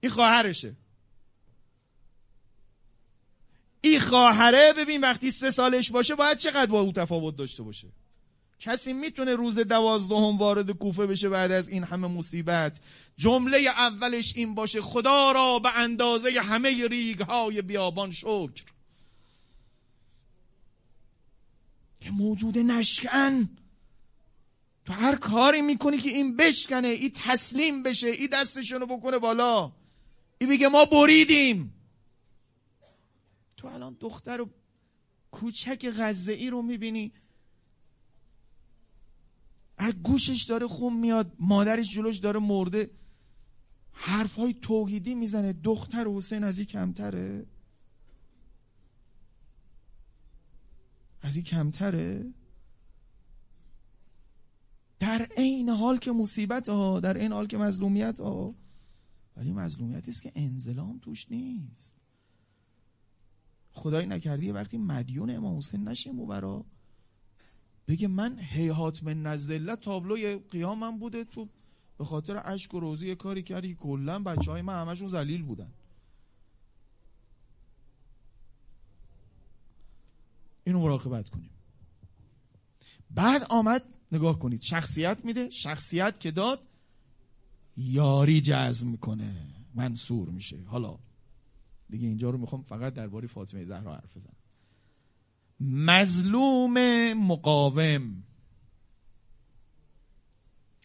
[0.01, 0.75] این خواهرشه.
[3.81, 7.87] این خواهره ببین وقتی سه سالش باشه باید چقدر با او تفاوت داشته باشه؟
[8.61, 12.79] کسی می‌تونه روز دوازدهم وارد کوفه بشه بعد از این همه مصیبت؟
[13.17, 18.63] جمله اولش این باشه خدا را به اندازه همه ریگ های بیابان شکر.
[22.01, 23.49] که موجود نشکن.
[24.85, 29.71] تو هر کاری می‌کنی که این بشکنه این تسلیم بشه این دستشونو بکنه بالا.
[30.37, 31.73] این بگه ما بریدیم.
[33.57, 34.49] تو الان دختر و
[35.31, 37.13] کوچک غزه ای رو می‌بینی
[39.81, 42.91] از گوشش داره خون میاد مادرش جلوش داره مرده.
[43.91, 45.53] حرف های توحیدی می‌زنه.
[45.53, 47.45] دختر حسین از این کمتره؟
[51.21, 52.33] از این کمتره؟
[54.99, 58.55] در عین حال که مصیبت ها در این حال که مظلومیت ها.
[59.37, 61.95] ولی مظلومیتی است که انزلام توش نیست.
[63.71, 66.65] خدای نکردی وقتی مدیون امام حسین نشیم و برا
[67.87, 71.49] بگه من هیهات من نزله تابلوی قیامم بوده تو
[71.97, 75.71] به خاطر اشک و روزی کاری کردی کلا بچه های من همشون زلیل بودن.
[80.63, 81.49] اینو مراقبت کنیم.
[83.11, 84.61] بعد آمد نگاه کنید.
[84.61, 86.61] شخصیت میده شخصیت که داد
[87.77, 89.47] یاری جذب می‌کنه.
[89.75, 90.63] منصور میشه.
[90.65, 90.99] حالا
[91.89, 94.35] دیگه اینجا رو می‌خوام فقط درباره فاطمه زهرا حرف بزنم.
[95.63, 96.73] مظلوم
[97.13, 98.23] مقاوم.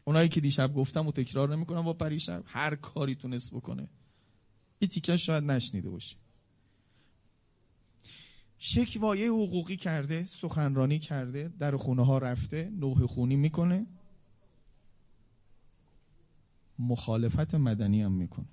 [0.05, 3.89] اونایی که دیشب گفتم و تکرار نمی‌کنم با پریشب هر کاری تونست بکنه.
[4.79, 6.17] این تیکش شاید نشنیده باشی.
[8.59, 13.87] شکوایه حقوقی کرده سخنرانی کرده در خونه ها رفته نوه خونی می‌کنه.
[16.79, 18.49] مخالفت مدنی هم می‌کنه.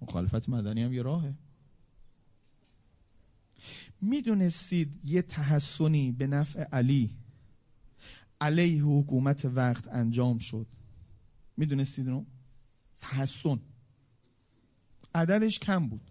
[0.00, 1.34] مخالفت مدنی هم یه راهه.
[4.00, 7.16] می‌دونستید یه تحسنی به نفع علی
[8.40, 10.66] علیه حکومت وقت انجام شد.
[11.56, 12.24] می‌دونستید اونو؟
[13.00, 13.60] تحسن.
[15.14, 16.10] عددش کم بود.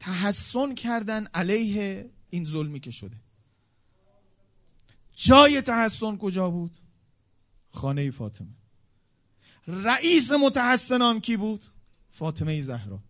[0.00, 3.16] تحسن کردن علیه این ظلمی که شده.
[5.14, 6.76] جای تحسن کجا بود؟
[7.70, 8.48] خانه فاطمه.
[9.66, 11.66] رئیس متحسنان کی بود؟
[12.08, 13.02] فاطمه زهرا.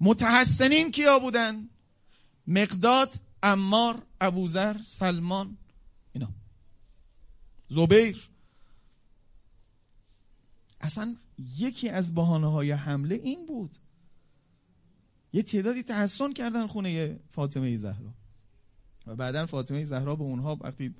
[0.00, 1.68] متحسنین کیا بودن؟
[2.46, 5.56] مقداد امار ابوذر سلمان
[6.12, 6.28] اینا.
[7.68, 8.28] زبیر.
[10.80, 11.16] اصلا
[11.58, 13.76] یکی از بحانه های حمله این بود.
[15.32, 18.14] یه تعدادی تحسن کردن خونه فاطمه زهرا.
[19.06, 20.94] و بعدا فاطمه زهرا به اونها وقتی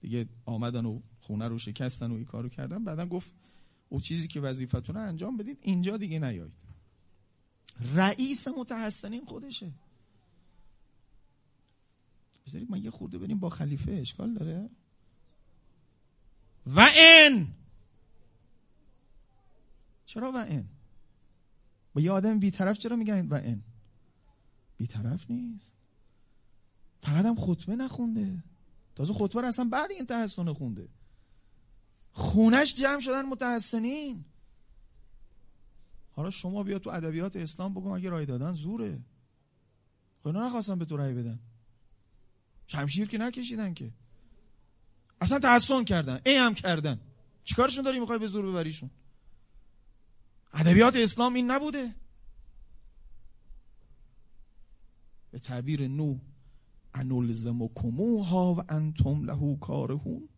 [0.00, 3.34] دیگه آمدن و خونه رو شکستن و این کارو کردن بعدا گفت
[3.88, 6.52] او چیزی که وظیفتونه انجام بدید اینجا دیگه نیایید.
[7.94, 9.72] رئیس متحسنین خودشه.
[12.46, 14.70] بذارید ما یه خورده بریم با خلیفه اشکال داره؟
[16.66, 17.48] و این
[20.06, 20.68] چرا و این
[21.94, 23.62] با یه آدم بیطرف چرا میگن و این
[24.76, 25.74] بیطرف نیست.
[27.02, 28.42] فقط هم خطبه نخونده.
[28.94, 30.88] تازه خطبه اصلا بعد این تحسن خونده.
[32.12, 34.24] خونش جمع شدن متحسنین.
[36.16, 38.98] حالا شما بیا تو ادبیات اسلام بگو اگه رای دادن زوره.
[40.20, 41.38] خب اینا نخواستن به تو رای بدن.
[42.66, 43.90] شمشیر که نکشیدن که.
[45.20, 47.00] اصلا تحسن کردن ای هم کردن.
[47.44, 48.90] چیکارشون داری می‌خوای به زور ببریشون؟
[50.52, 51.94] ادبیات اسلام این نبوده.
[55.30, 56.18] به تعبیر نو
[57.74, 60.28] کموها و انتم له کارهون.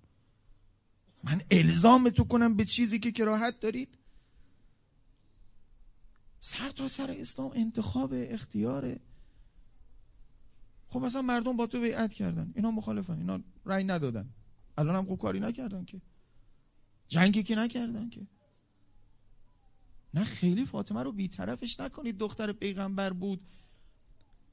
[1.24, 3.98] من الزام تو کنم به چیزی که کراهت دارید.
[6.46, 9.00] سر تا سر اسلام انتخاب اختیاره.
[10.88, 12.52] خب مثلا مردم با تو بیعت کردن.
[12.54, 13.18] اینا مخالفن.
[13.18, 14.28] اینا رأی ندادن.
[14.78, 16.00] الان هم خوب کاری نکردن که.
[17.08, 18.26] جنگی که نکردن که.
[20.14, 22.18] نه خیلی فاطمه رو بیطرفش نکنید.
[22.18, 23.40] دختر پیغمبر بود.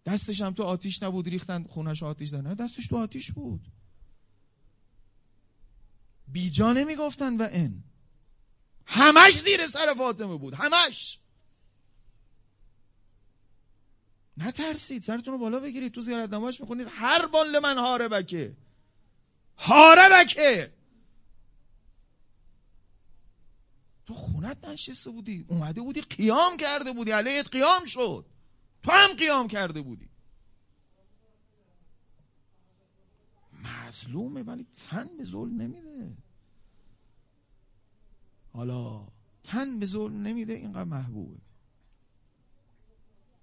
[0.05, 1.63] دستش هم تو آتیش نبود ریختن.
[1.63, 3.67] خونش آتیش دادن نه دستش تو آتیش بود.
[6.27, 7.83] بیجا نمی‌گفتن و این
[8.85, 10.53] همش زیر سر فاطمه بود.
[10.53, 11.19] همش.
[14.37, 18.57] نترسید سرتون رو بالا بگیرید تو زیارت نماش می‌خونید هر بال من هاره بکه.
[19.57, 20.73] هاره بکه.
[24.05, 28.25] تو خونت نشسته بودی اومده بودی قیام کرده بودی علیت قیام شد.
[28.83, 30.09] تو هم قیام کرده بودی.
[33.63, 36.17] مظلومه ولی تن به ظلم نمیده.
[38.53, 39.07] حالا
[39.43, 41.42] تن به ظلم نمیده اینقدر محبوبه.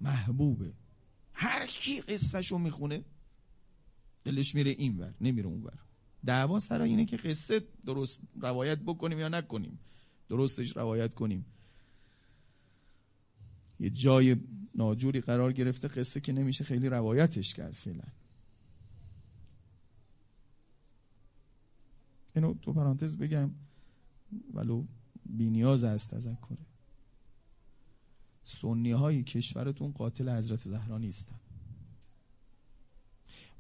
[0.00, 0.72] محبوبه.
[1.32, 3.04] هر کی قصهشو می‌خونه
[4.24, 5.78] دلش میره این ور نمیره اون ور.
[6.26, 9.78] دعوا سر اینه که قصه درست روایت بکنیم یا نکنیم.
[10.28, 11.44] درستش روایت کنیم.
[13.80, 14.36] یه جای
[14.74, 18.04] ناجوری قرار گرفته قصه که نمیشه خیلی روایتش کرد فعلا.
[22.34, 23.50] اینو تو پرانتز بگم
[24.54, 24.84] ولو
[25.26, 26.69] بینیاز از تذکره.
[28.42, 31.40] سنی های کشورتون قاتل حضرت زهرا نیستن.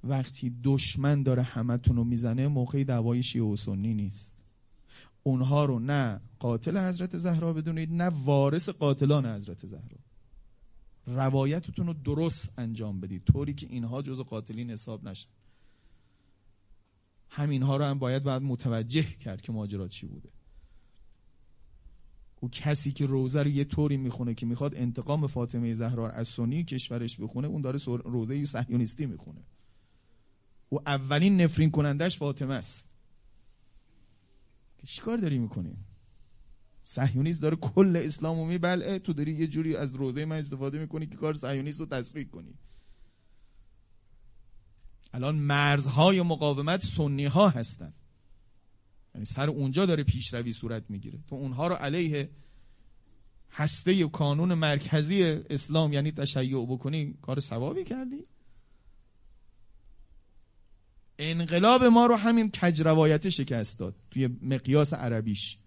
[0.04, 4.44] وقتی دشمن داره همتون رو می‌زنه موقعی دعوای شیعه و سنی نیست.
[5.22, 9.98] اونها رو نه قاتل حضرت زهرا بدونید نه وارث قاتلان حضرت زهرا.
[11.06, 13.24] روایتتون رو درست انجام بدید.
[13.24, 15.28] طوری که اینها جز قاتلین حساب نشن.
[17.28, 20.28] همینها رو هم باید بعد متوجه کرد که ماجرا چی بوده.
[22.40, 26.64] او کسی که روزه رو یه طوری می‌خونه که می‌خواد انتقام فاطمه زهرا از سنی
[26.64, 29.40] کشورش بخونه اون داره روزه صهیونیستی می‌خونه.
[30.68, 32.88] او اولین نفرین کنندش فاطمه است.
[34.84, 35.76] چیکار داری می‌کنی؟
[36.84, 41.16] صهیونیست داره کل اسلامو میبلعه تو داری یه جوری از روزه من استفاده می‌کنی که
[41.16, 41.86] کار صهیونیست رو
[42.24, 42.54] کنی.
[45.12, 47.92] الان مرزهای مقاومت سنی ها هستن.
[49.14, 51.18] یعنی سر اونجا داره پیشروی صورت می‌گیره.
[51.28, 52.30] تو اونها رو علیه
[53.52, 58.24] هسته کانون مرکزی اسلام یعنی تشیع بکنی کار ثوابی کردی.
[61.18, 65.58] انقلاب ما رو همین کج روایت شکست داد توی مقیاس عربیش.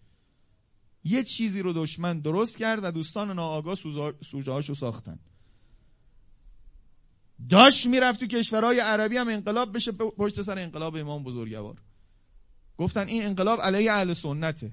[1.03, 3.75] یه چیزی رو دشمن درست کرد و دوستان ناآگاه
[4.21, 5.19] سوژه هاشو ساختن.
[7.49, 11.81] داشت می‌رفت تو کشورهای عربی هم انقلاب بشه پشت سر انقلاب امام بزرگوار.
[12.77, 14.71] گفتن این انقلاب علیه اهل سنته.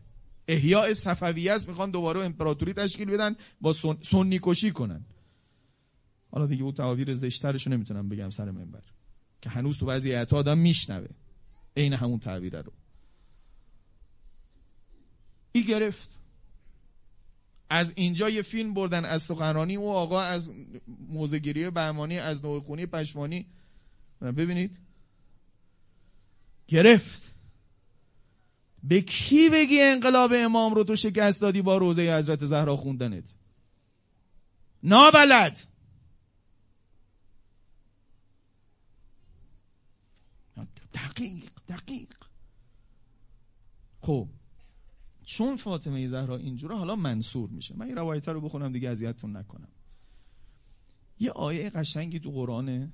[0.49, 5.05] احیاء صفویه است می‌خوان دوباره امپراتوری تشکیل بدن با سنی کشی کنن.
[6.31, 8.83] حالا دیگه او تعابیر زشترش نمی‌تونم بگم سر منبر
[9.43, 11.09] که هنوز تو بعضی ایت آدم میشنوه
[11.77, 12.73] عین همون تعبیره رو.
[15.53, 16.17] ای گرفت.
[17.71, 20.53] از اینجا یه فیلم بردن از سخنرانی و آقا از
[21.09, 23.47] موزگیری بهمانی از نوع خونی پشمانی.
[24.21, 24.79] ببینید.
[26.69, 27.35] گرفت.
[28.83, 33.35] به کی بگی انقلاب امام رو تو شکست دادی با روزه حضرت زهرا خوندنت؟
[34.83, 35.71] نابلد!
[40.95, 42.15] دقیق دقیق.
[44.01, 44.29] خب
[45.25, 47.77] چون فاطمه زهرا اینجوره حالا منصور میشه.
[47.77, 49.69] من این روایت رو بخونم دیگه اذیتتون نکنم.
[51.19, 52.93] یه آیه قشنگی تو قرآن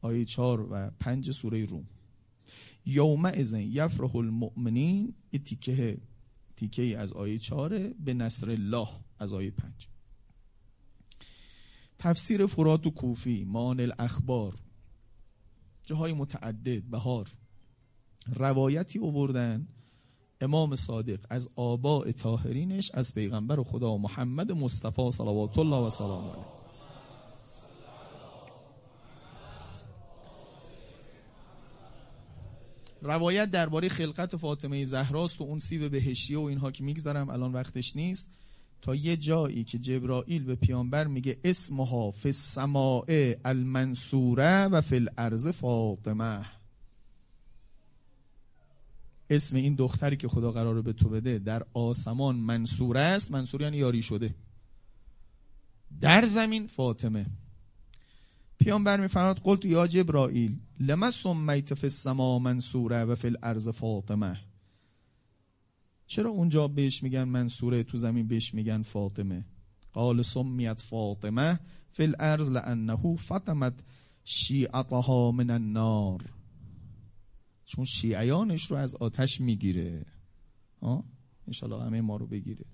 [0.00, 1.86] آیه چهار و پنج سوره روم.
[2.86, 5.14] یوم ازن یفرح المؤمنین.
[5.32, 6.00] یه تیکه
[6.56, 9.88] تیکه ای از آیه چهاره به نصر الله از آیه پنج.
[11.98, 14.54] تفسیر فرات و کوفی مان الاخبار.
[15.84, 17.30] جاهای متعدد بهار.
[18.26, 19.68] روایتی اووردن
[20.40, 26.59] امام صادق از آباء طاهرینش از پیغمبر خدا محمد مصطفی صلوات الله و سلام علیه.
[33.02, 37.96] روایت درباره خلقت فاطمه زهراست و اون سیب بهشتی و اینها که میگذرم الان وقتش
[37.96, 38.30] نیست.
[38.82, 45.48] تا یه جایی که جبرائیل به پیامبر میگه اسمها فی السماء المنصوره و فی الارض
[45.48, 46.46] فاطمه.
[49.30, 53.30] اسم این دختری که خدا قراره به تو بده در آسمان منصوره است.
[53.30, 54.34] منصور یعنی یاری شده.
[56.00, 57.26] در زمین فاطمه.
[58.60, 64.40] پیامبر میفرماد قلت یا جبرائیل لما سمیت فی السما منصوره و فی الارض فاطمه.
[66.06, 69.44] چرا اونجا بهش میگن منصوره تو زمین بهش میگن فاطمه؟
[69.92, 73.74] قال سمیت فاطمه فی الارض لانه فاطمت
[74.24, 76.24] شیعتها من النار.
[77.64, 80.06] چون شیعیانش رو از آتش می‌گیره.
[81.46, 82.64] انشالله همه ما رو بگیره.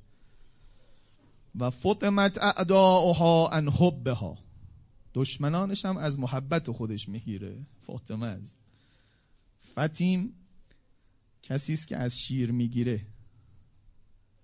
[1.55, 4.46] و فاطمت اعداؤها ان حبها.
[5.17, 8.57] دشمنانش هم از محبت خودش می‌گیره فاطمه از.
[9.73, 10.33] فتیم
[11.43, 13.07] کسی است که از شیر می‌گیره.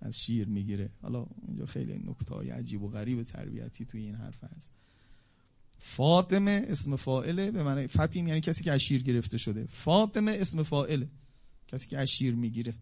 [0.01, 0.91] از شیر می‌گیره.
[1.03, 4.73] حالا اینجا خیلی نکته های عجیب و غریب تربیتی توی این حرف هست.
[5.79, 9.67] فاطمه اسم فائله به معنی فتیم یعنی کسی که از شیر گرفته شده.
[9.67, 11.09] فاطمه اسم فائله
[11.69, 12.75] کسی که از شیر می‌گیره.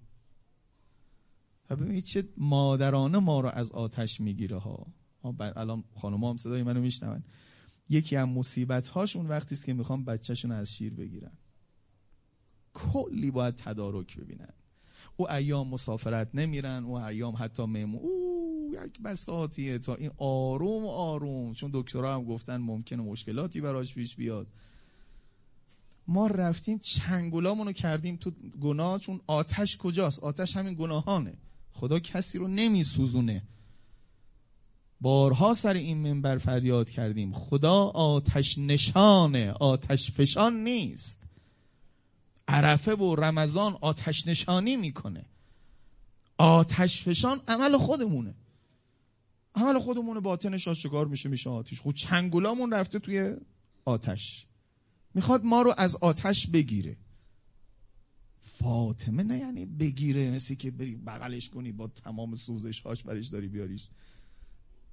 [1.70, 4.86] ببینید چه مادرانه ما رو از آتش می‌گیره ها.
[5.41, 7.22] الان خانم هم صدای منو میشنون.
[7.91, 11.32] یکی از مصیبت هاشون وقتی است که می‌خوام بچهشون از شیر بگیرن.
[12.74, 14.53] کلی باید تدارک ببینن.
[15.16, 18.01] او ایام مسافرت نمیرن او ایام حتی مهمون.
[18.03, 21.55] او یک بساطیه تا این آروم آروم.
[21.55, 24.47] چون دکترها هم گفتن ممکنه مشکلاتی براش پیش بیاد.
[26.07, 28.30] ما رفتیم چنگولامونو رو کردیم تو
[28.61, 31.34] گناه چون آتش کجاست؟ آتش همین گناهانه.
[31.72, 33.43] خدا کسی رو نمیسوزونه.
[35.01, 37.32] بارها سر این منبر فریاد کردیم.
[37.32, 41.22] خدا آتش نشانه آتش فشان نیست.
[42.48, 45.24] عرفه و رمضان آتش نشانی می‌کنه.
[46.38, 48.34] آتش فشان عمل خودمونه.
[49.55, 51.80] عمل خودمونه باطنش آشکار میشه میشه آتش.
[51.80, 53.36] خود چنگولامون رفته توی
[53.84, 54.46] آتش.
[55.14, 56.96] می‌خواد ما رو از آتش بگیره.
[58.40, 63.48] فاطمه نه یعنی بگیره مثل که بری بغلش کنی با تمام سوزش هاش برش داری
[63.48, 63.88] بیاریش.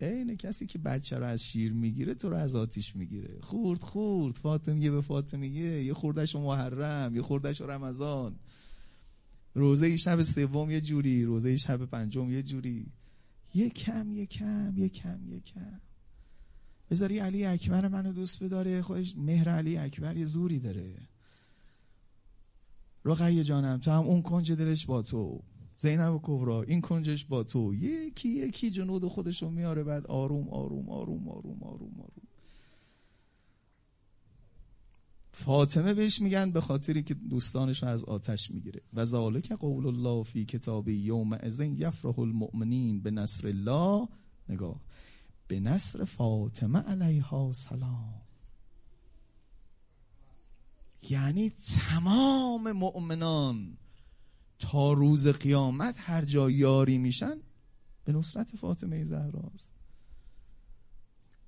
[0.05, 3.37] اینه کسی که بچه رو از شیر می‌گیره تو رو از آتیش می‌گیره.
[3.41, 4.35] خورد خورد.
[4.35, 8.35] فاطمه یه به فاطمه یه یه خوردش محرم یه خوردش رمضان.
[9.53, 12.85] روزه شب سوم یه جوری روزه شب پنجم یه جوری.
[13.53, 15.79] یه کم یه کم یه کم یه کم.
[16.91, 20.95] بذاری علی اکبر منو دوست بداره خودش مهر علی اکبر یه زوری داره.
[23.05, 25.43] رقیه جانم تو هم اون کنج دلش با تو.
[25.77, 27.73] زینب کبرا این کنجش با تو.
[27.73, 32.27] یکی یکی جنود خودش رو میاره بعد آروم آروم آروم آروم آروم آروم.
[35.31, 38.81] فاطمه بهش میگن به خاطری که دوستانش از آتش می‌گیره.
[38.93, 44.07] و ذالک قول الله فی کتابی یوم ازن یفرح المؤمنین به نصر الله.
[44.49, 44.81] نگاه.
[45.47, 48.21] به نصر فاطمه علیها سلام.
[51.09, 53.77] یعنی تمام مؤمنان
[54.59, 57.37] تا روز قیامت هر جا یاری میشن
[58.03, 59.73] به نصرت فاطمه زهراست.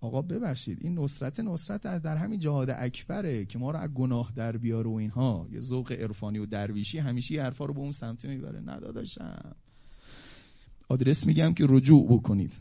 [0.01, 4.57] آقا ببخشید این نصرت نصرت در همین جهاد اکبره که ما رو از گناه در
[4.57, 5.47] بیاره و اینها.
[5.51, 8.59] یه ذوق عرفانی و درویشی همیشه حرفا رو به اون سمت می‌بره.
[8.59, 9.55] نداداشم
[10.89, 12.53] آدرس میگم که رجوع بکنید.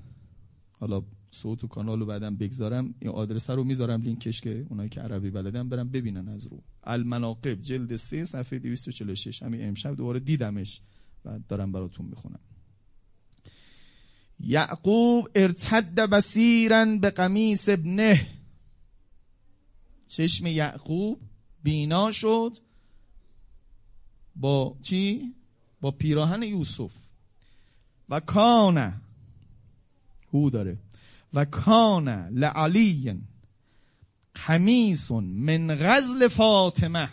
[0.71, 5.01] حالا صوت و کانال رو بعدم بگذارم این آدرس رو می‌ذارم لینکش که اونایی که
[5.01, 6.63] عربی بلدن برم ببینن از رو.
[6.85, 10.81] المناقب جلد 3 صفحه 246 همین امشب دوباره دیدمش
[11.25, 12.41] و دارم براتون می‌خونم.
[14.41, 18.27] یعقوب ارتد بسیرا به قمیس ابنه.
[20.07, 21.21] چشم یعقوب
[21.63, 22.59] بینا شد
[24.37, 25.35] با چی؟
[25.81, 26.93] با پیراهن یوسف.
[28.09, 29.01] و کانه
[30.33, 30.79] هو داره.
[31.35, 33.21] و کان لعلی
[34.35, 37.09] قمیس من غزل فاطمه.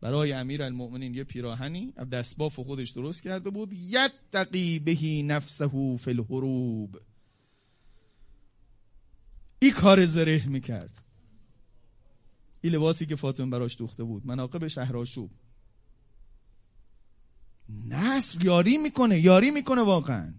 [0.00, 3.72] برای امیر المؤمنین یه پیراهنی از دستباف خودش درست کرده بود.
[3.72, 7.00] یتقی بهی نفسه فی الحروب.
[9.58, 10.98] این کار زره می‌کرد.
[12.60, 14.26] این لباسی که فاطمه براش دوخته بود.
[14.26, 15.30] مناقب شهراشوب
[17.88, 20.34] نصر یاری می‌کنه یاری می‌کنه واقعا.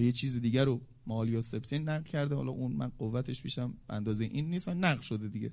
[0.00, 2.34] یه چیز دیگر رو مالی و سبتین نقل کرده.
[2.34, 5.52] حالا اون من قوتش بیشم اندازه این نیست نقل شده دیگه.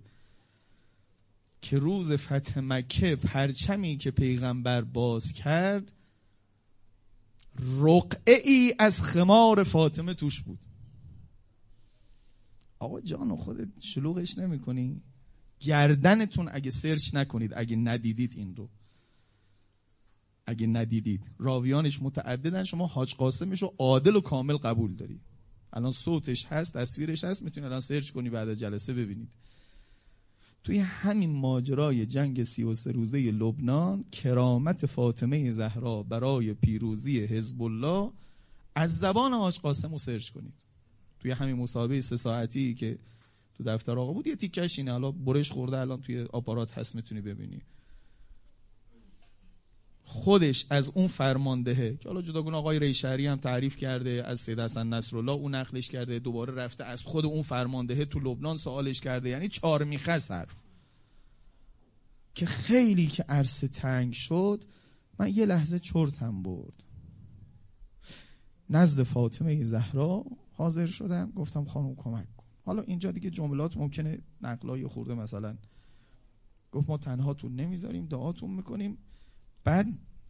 [1.62, 5.94] که روز فتح مکه پرچمی که پیغمبر باز کرد
[7.82, 10.60] رقعه ای از خمار فاطمه توش بود.
[12.80, 15.02] آقا جان خودت شلوغش نمی کنی
[15.60, 18.70] گردنتون اگه سرچ نکنید اگه ندیدید این رو.
[20.50, 21.24] اگه ندیدید.
[21.40, 25.20] راویانش متعددن شما حاج قاسمش رو عادل و کامل قبول داری.
[25.74, 29.30] الان صوتش هست تصویرش هست می‌تونی الان سرچ کنی بعد از جلسه ببینید.
[30.64, 37.62] توی همین ماجرای جنگ سی و سه روزه لبنان کرامت فاطمه زهرا برای پیروزی حزب
[37.62, 38.12] الله
[38.76, 40.54] از زبان حاج قاسم رو سرچ کنید.
[41.20, 42.98] توی همین مسابقه سه ساعتی که
[43.58, 44.92] تو دفتر آقا بود یه تیکش اینه.
[44.92, 47.62] حالا برش خورده الان توی آپارات هست می‌تونی ببینی.
[50.10, 54.88] خودش از اون فرماندهه که حالا جداگونه آقای ریشهری هم تعریف کرده از سید حسن
[54.88, 59.30] نصرالله اون نقلش کرده دوباره رفته از خود اون فرماندهه تو لبنان سوالش کرده.
[59.30, 60.56] یعنی چهار میخست حرف.
[62.34, 64.64] که خیلی که عرصه تنگ شد
[65.20, 66.84] من یه لحظه چرتم برد.
[68.70, 72.46] نزد فاطمه زهرا حاضر شدم گفتم خانم کمک کن.
[72.66, 75.58] حالا اینجا دیگه جملات ممکنه نقلای خورده مثلا.
[76.72, 78.98] گفت ما تنهاتون نمی‌ذاریم دعاتون می‌کنیم.
[79.64, 79.88] بعد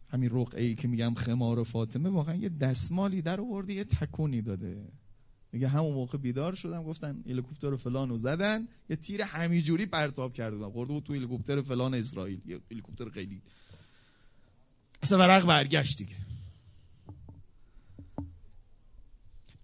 [0.08, 4.88] همین رقعه ای که میگم خمار فاطمه واقعا یه دستمالی در آورده یه تکونی داده.
[5.52, 10.70] میگه همون موقع بیدار شدم گفتن هلیکوپتر فلانو زدن یه تیر همینجوری پرتاب کرده بودم.
[10.70, 12.40] خورده بود تو هلیکوپتر فلان اسرائیل.
[12.46, 13.42] یه هلیکوپتر خیلی.
[15.02, 16.16] اصلا ورق برگشت دیگه.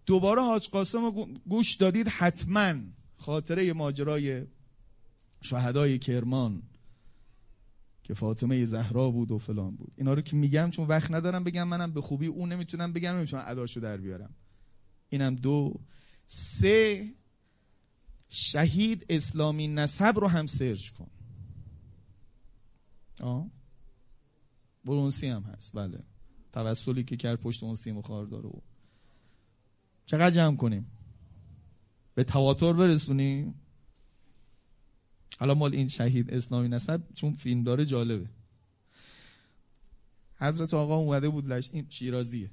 [0.06, 1.10] دوباره حاج قاسم
[1.48, 2.74] گوش دادید حتما
[3.16, 4.44] خاطره ماجرای
[5.42, 6.62] شهدای کرمان.
[8.06, 9.92] که فاطمه زهرا بود و فلان بود.
[9.96, 13.44] اینا رو که میگم چون وقت ندارم بگم منم به خوبی اون نمی‌تونم بگم نمی‌تونم
[13.46, 14.34] اداشو در بیارم.
[15.08, 15.80] اینم دو.
[16.26, 17.12] سه
[18.28, 21.10] شهید اسلامی نسب رو هم سرچ کن.
[23.20, 23.50] آه
[24.84, 25.76] برونسی هم هست.
[25.76, 25.98] بله.
[26.52, 28.50] توسلی که کرد پشت اون سیم داره
[30.06, 30.90] چقدر جمع کنیم؟
[32.14, 33.54] به تواتر برسونیم؟
[35.38, 38.26] حالا مال این شهید اسلامی نسب چون فیلم داره جالبه.
[40.38, 41.70] حضرت آقا اومده بود لش...
[41.72, 42.50] این شیرازیه.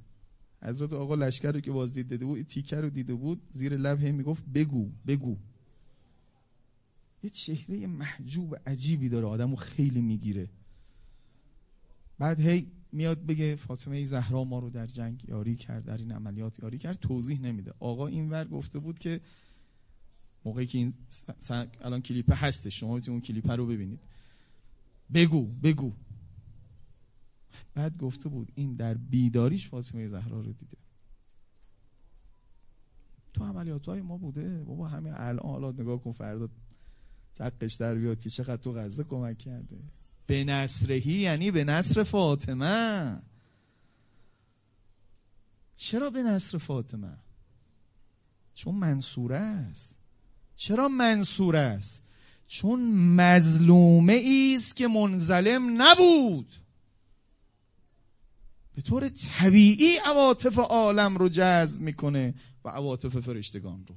[0.61, 4.11] حضرت آقا لشکر رو که بازدید دیده بود تیکر رو دیده بود زیر لب هی
[4.11, 5.38] می‌گفت بگو بگو.
[7.23, 10.49] یه چهره محجوب عجیبی داره آدمو خیلی می‌گیره.
[12.19, 16.59] بعد هی میاد بگه فاطمه زهرا ما رو در جنگ یاری کرد در این عملیات
[16.59, 17.73] یاری کرد توضیح نمیده.
[17.79, 19.21] آقا این ور گفته بود که
[20.46, 20.94] موقعی که این
[21.82, 24.00] الان کلیپ هسته شما می‌تونید اون کلیپ رو ببینید.
[25.14, 25.94] بگو بگو.
[27.74, 30.78] بعد گفته بود این در بیداریش فاطمه زهرا رو دیده.
[33.34, 34.64] تو عملیات های ما بوده.
[34.64, 36.50] بابا همه الان حالا نگاه کن فردا
[37.34, 39.80] تقش در بیاد که چقدر تو غزه کمک کرده.
[40.28, 43.22] به نصرهی یعنی به نصر فاطمه.
[45.76, 47.18] چرا به نصر فاطمه؟
[48.54, 50.03] چون منصوره است.
[50.56, 52.08] چرا منصور است؟
[52.47, 56.54] چون مظلومه است که منظلم نبود.
[58.76, 62.34] به طور طبیعی عواطف عالم رو جذب می‌کنه
[62.66, 63.95] و عواطف فرشتگان رو.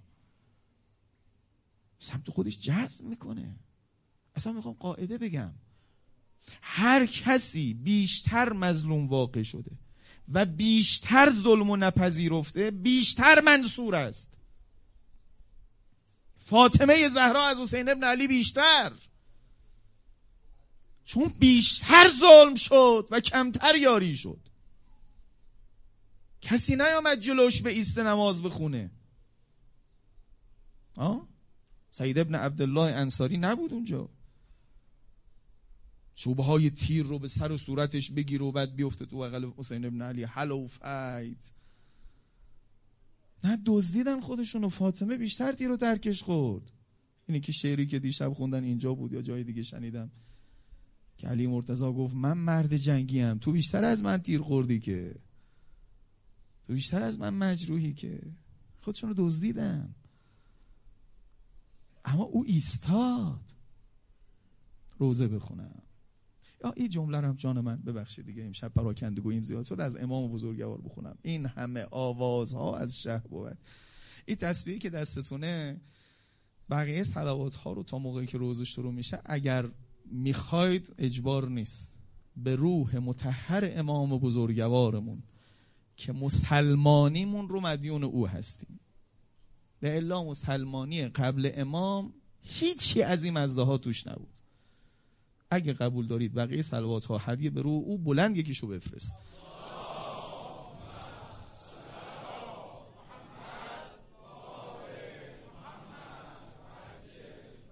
[1.99, 3.59] سمت خودش جذب می‌کنه.
[4.35, 5.53] اصلا می‌خوام قاعده بگم.
[6.63, 9.71] هر کسی بیشتر مظلوم واقع شده
[10.33, 14.36] و بیشتر ظلم و نپذیرفته بیشتر منصور است.
[16.47, 18.93] فاطمه زهرا از حسین ابن علی بیشتر.
[21.05, 24.41] چون بیشتر ظلم شد و کمتر یاری شد.
[26.41, 28.91] کسی نیامد جلوش به ایست نماز بخونه.
[30.97, 31.29] آه؟
[31.91, 34.09] سعید ابن عبدالله انصاری نبود اونجا.
[36.15, 39.85] چوبه های تیر رو به سر و صورتش بگیر و بعد بیفته تو بغل حسین
[39.85, 40.25] ابن علی.
[40.25, 41.51] هل وفیت
[43.45, 46.73] نه دزدیدن خودشون و فاطمه بیشتر تیر رو ترکش خورد.
[47.27, 50.11] اینه که شعری که دیشب خوندن اینجا بود یا جای دیگه شنیدم.
[51.17, 55.15] که علی مرتضا گفت من مرد جنگی هم تو بیشتر از من تیر خوردی که.
[56.67, 58.21] تو بیشتر از من مجروحی که.
[58.81, 59.95] خودشون رو دزدیدن.
[62.05, 63.53] اما او ایستاد.
[64.99, 65.83] روزه بخونم.
[66.77, 70.81] این جمله هم جان من ببخشید دیگه امشب پراکنده گوییم زیاد شد از امام بزرگوار
[70.81, 71.19] بخونم.
[71.23, 73.59] این همه آوازها از شهر بود.
[74.27, 75.81] این تصویری که دستتونه
[76.71, 79.69] بقیه صلوات ها رو تا موقعی که روز شروع میشه اگر
[80.05, 81.97] می‌خواید اجبار نیست.
[82.37, 85.23] به روح متحر امام بزرگوارمون
[85.97, 88.81] که مسلمانیمون رو مدیون او هستیم.
[89.81, 94.36] به الا مسلمانی قبل امام هیچی از این مزده ها توش نبود.
[95.51, 99.17] اگه قبول دارید بقیه سلوات ها هدیه به روح او بلند یکیشو بفرست.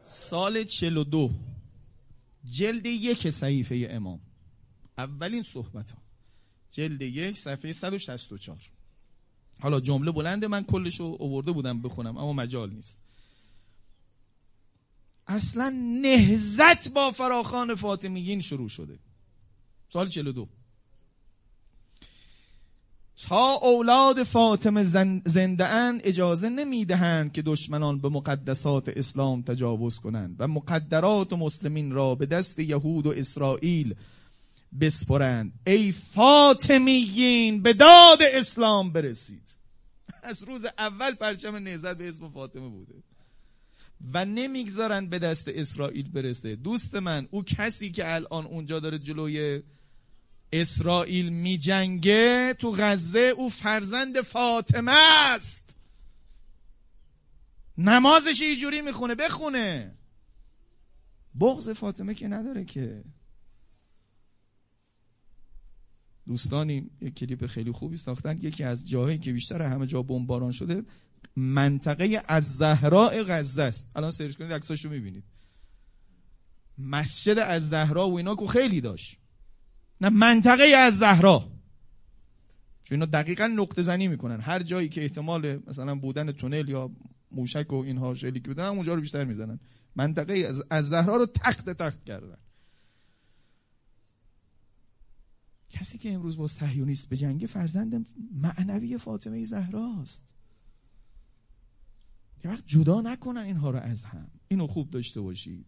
[0.02, 1.30] سال 42
[2.44, 4.20] جلد یک صحیفه امام.
[4.98, 5.98] اولین صحبت ها
[6.70, 8.58] جلد یک صفحه 164
[9.60, 13.02] حالا جمله بلنده من کلش رو اوورده بودم بخونم اما مجال نیست.
[15.26, 18.98] اصلا نهزت با فراخان فاطمیین شروع شده.
[19.88, 20.48] سال 42
[23.28, 24.82] تا اولاد فاطمه
[25.24, 32.14] زنده اند اجازه نمی‌دهند که دشمنان به مقدسات اسلام تجاوز کنند و مقدرات مسلمین را
[32.14, 33.94] به دست یهود و اسرائیل
[34.80, 35.52] بسپرند.
[35.66, 39.56] ای فاطمیین به داد اسلام برسید.
[40.22, 42.94] از روز اول پرچم نهزت به اسم فاطمه بوده.
[44.12, 46.56] و نمی‌گذارند به دست اسرائیل برسه.
[46.56, 49.62] دوست من او کسی که الان اونجا داره جلوی
[50.52, 54.92] اسرائیل میجنگه تو غزه او فرزند فاطمه
[55.34, 55.76] است.
[57.78, 59.94] نمازش اینجوری می‌خونه بخونه.
[61.40, 63.04] بغض فاطمه که نداره که.
[66.26, 68.38] دوستانی یک کلیپ خیلی خوبی ساختن.
[68.38, 70.82] یکی از جاهایی که بیشتر همه جا بمباران شده
[71.36, 73.90] منطقه از زهراء غزه است.
[73.96, 75.24] الان سرچ کنید عکساشو می‌بینید.
[76.78, 79.18] مسجد از زهرا و اینا که خیلی داشت.
[80.00, 81.50] نه منطقه از زهرا.
[82.84, 84.40] چون اینا دقیقا نقطه زنی می‌کنن.
[84.40, 86.90] هر جایی که احتمال مثلا بودن تونل یا
[87.32, 89.60] موشک و اینها شلیک بودن اونجا رو بیشتر می‌زنن.
[89.96, 92.38] منطقه از, از زهرا رو تخت تخت کردن.
[95.70, 100.33] کسی که امروز با صهیونیست به جنگ فرزند معنوی فاطمه زهراست.
[102.44, 104.30] یه وقت جدا نکنن اینها رو از هم.
[104.48, 105.66] اینو خوب داشته باشید.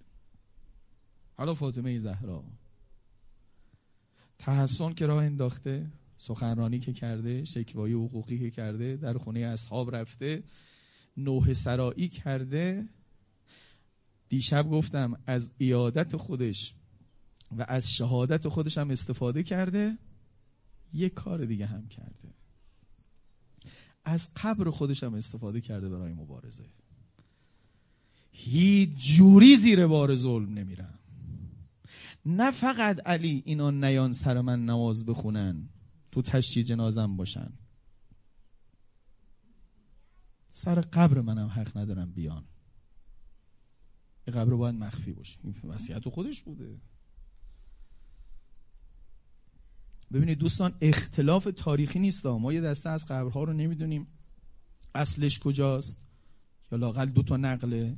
[1.36, 2.44] حالا فاطمه زهرا.
[4.38, 10.42] تحسن که راه انداخته سخنرانی که کرده شکوایی حقوقی که کرده در خونه اصحاب رفته
[11.16, 12.88] نوه سرایی کرده.
[14.28, 16.74] دیشب گفتم از ایادت خودش
[17.58, 19.98] و از شهادت خودش هم استفاده کرده.
[20.92, 22.35] یک کار دیگه هم کرده.
[24.06, 26.64] از قبر خودش هم استفاده کرده برای مبارزه.
[28.32, 30.98] هیچ جوری زیر بار ظلم نمیرم
[32.26, 35.68] نه فقط علی اینا نیان سر من نماز بخونن
[36.12, 37.52] تو تشتی جنازم باشن.
[40.50, 42.44] سر قبر منم حق ندارم بیان.
[44.26, 45.38] این قبر باید مخفی باشه.
[45.42, 46.80] این وصیت خودش بوده.
[50.12, 54.06] ببینید دوستان اختلاف تاریخی نیست ما یه دسته از قبرها رو نمی‌دونیم.
[54.94, 56.00] اصلش کجاست؟
[56.72, 57.96] یا لاقل دو تا نقله.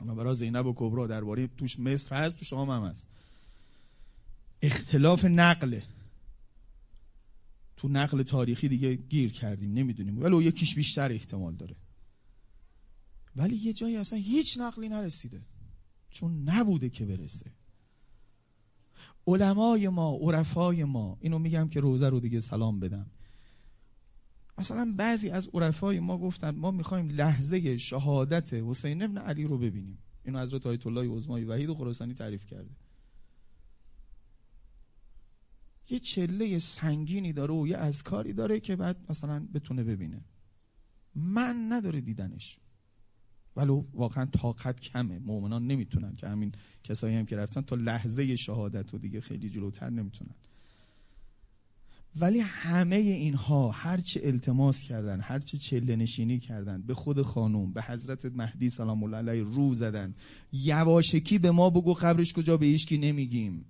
[0.00, 3.08] اما برای زینب و کبرا درباره توش مصر هست تو شام هم هست.
[4.62, 5.82] اختلاف نقله.
[7.76, 10.22] تو نقل تاریخی دیگه گیر کردیم نمی‌دونیم.
[10.22, 11.76] ولی یکیش بیشتر احتمال داره.
[13.36, 15.42] ولی یه جایی اصلا هیچ نقلی نرسیده.
[16.10, 17.50] چون نبوده که برسه.
[19.26, 21.18] علمای ما عرفای ما.
[21.20, 23.06] اینو میگم که روزه رو دیگه سلام بدم.
[24.58, 29.98] مثلا بعضی از عرفای ما گفتن ما می‌خوایم لحظه شهادت حسین ابن علی رو ببینیم.
[30.24, 32.70] اینو حضرت آیت الله عظمای وحید و خراسانی تعریف کرده.
[35.90, 40.24] یه چله سنگینی داره و یه کاری داره که بعد مثلا بتونه ببینه.
[41.14, 42.58] من نداره دیدنش.
[43.56, 45.18] ولو واقعا طاقت کمه.
[45.18, 46.52] مؤمنان نمی‌تونن که همین
[46.84, 50.34] کسایی هم که رفتن تا لحظه شهادت و دیگه خیلی جلوتر نمی‌تونن.
[52.16, 58.24] ولی همه اینها هرچه التماس کردن هرچه چله نشینی کردن به خود خانوم به حضرت
[58.24, 60.14] مهدی سلام الله علیه رو زدن.
[60.52, 63.64] یواشکی به ما بگو قبرش کجا به ایشکی نمیگیم.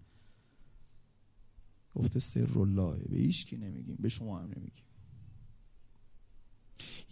[1.95, 4.85] گفته سر الله به ایشکی نمیگیم به شما هم نمیگیم.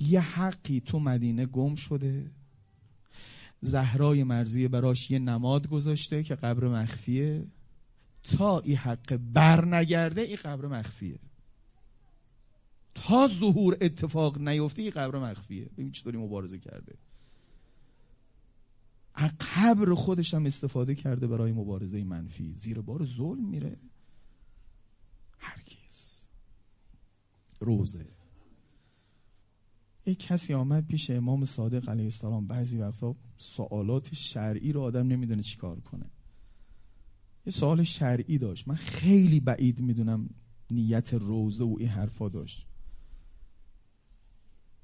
[0.00, 2.30] یه حقی تو مدینه گم شده.
[3.64, 7.46] زهرای مرزی براش یه نماد گذاشته که قبر مخفیه.
[8.22, 11.18] تا این حق بر نگرده این قبر مخفیه.
[12.94, 15.64] تا ظهور اتفاق نیفته این قبر مخفیه.
[15.64, 16.94] ببین چطوری مبارزه کرده.
[19.56, 22.52] قبر خودش هم استفاده کرده برای مبارزه منفی.
[22.54, 23.76] زیر بار ظلم میره.
[25.38, 26.26] هرگز.
[27.60, 28.06] روزه.
[30.06, 32.46] یک کسی آمد پیش امام صادق علیه السلام.
[32.46, 36.06] بعضی وقتا سوالات شرعی رو آدم نمی‌دونه چیکار کنه.
[37.46, 38.68] یه سوال شرعی داشت.
[38.68, 40.30] من خیلی بعید می‌دونم
[40.70, 42.66] نیت روزه و این حرفا داشت.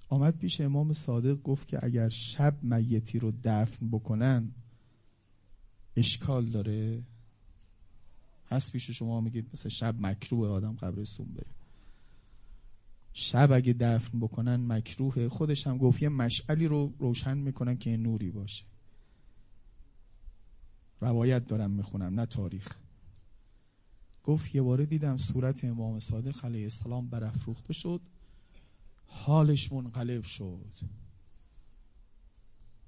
[0.09, 4.55] آمد پیش امام صادق گفت که اگر شب میتی رو دفن بکنن
[5.97, 7.03] اشکال داره.
[8.51, 11.58] هست پیش شما میگید مثل شب مکروه آدم قبرستون بره.
[13.21, 15.29] شب اگه دفن بکنن مکروه.
[15.29, 18.65] خودش هم گفت یه مشعلی رو روشن می‌کنن که نوری باشه.
[21.01, 22.77] روایت دارم می‌خونم نه تاریخ.
[24.25, 28.01] گفت یه باره دیدم صورت امام صادق علیه السلام برافروخته شد.
[29.07, 30.79] حالش منقلب شد.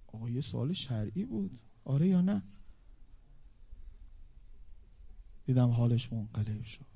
[0.07, 1.59] آقا یه سوال شرعی بود.
[1.85, 2.43] آره یا نه؟
[5.45, 6.87] دیدم حالش منقلب شد.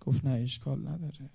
[0.00, 1.30] گفت نه اشکال نداره.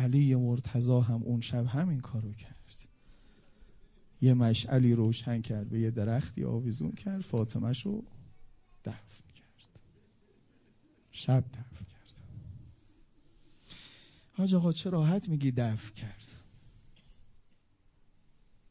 [0.00, 2.60] علی مرتضا هم اون شب همین کارو کرد.
[4.22, 8.04] یه مشعلی روشن کرد به یه درختی آویزون کرد فاطمه رو
[8.84, 9.80] دفن کرد.
[11.10, 12.22] شب دفن کرد.
[14.32, 16.26] حاج آقا چه راحت میگی دفن کرد.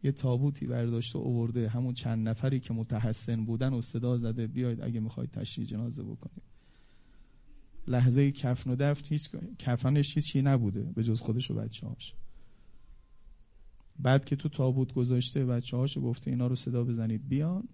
[0.03, 1.69] یه تابوتی برداشته و اوورده.
[1.69, 6.48] همون چند نفری که متحسن بودن و صدا زده بیاید اگه می‌خواید تشریح جنازه بکنید
[7.89, 9.29] لحظه کفن و دفن هیچ
[9.59, 12.13] کفنش هیچی نبوده به جز خودش و بچه هاش
[13.99, 17.67] بعد که تو تابوت گذاشته بچه هاشو گفته اینا رو صدا بزنید بیان.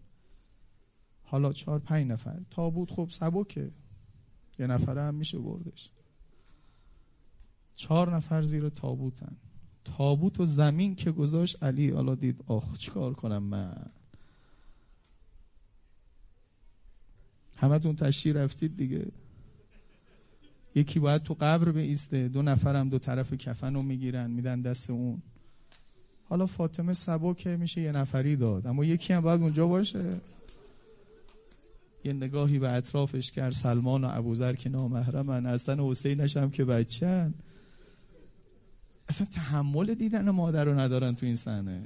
[1.24, 2.42] حالا چهار پنج نفر.
[2.50, 3.72] تابوت خب سبکه.
[4.60, 5.92] یه نفره هم میشه بردش.
[7.76, 9.38] چهار نفر زیر تابوتن.
[9.86, 13.90] تابوت و زمین که گذاشت علی حالا دید آخ چیکار کنم من؟
[17.58, 19.12] همتون تشریح رفتید دیگه.
[20.76, 22.28] یکی باید تو قبر بیسته.
[22.28, 25.22] دو نفرم دو طرف کفن رو می‌گیرن میدن دست اون.
[26.30, 26.94] حالا فاطمه
[27.38, 28.68] که میشه یه نفری داد.
[28.68, 30.14] اما یکی هم باید اونجا باشه.
[32.04, 33.52] یه نگاهی به اطرافش کرد.
[33.52, 35.46] سلمان و ابوذر که نامحرمن.
[35.46, 37.34] اصلا حسینش هم که بچن
[39.10, 41.82] اصلا تحمل دیدن مادر رو ندارن تو این صحنه.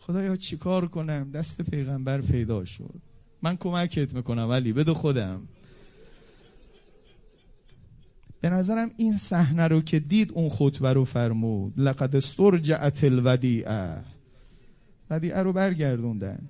[0.00, 2.94] خدایا چیکار کنم؟ دست پیغمبر پیدا شد.
[3.42, 5.42] من کمکت می‌کنم ولی بده خودم.
[8.40, 11.72] به نظرم این صحنه رو که دید اون خطبه رو فرمود.
[11.76, 14.04] لقد استرجعت الودیعه.
[15.10, 16.48] ودیعه رو برگردوندن.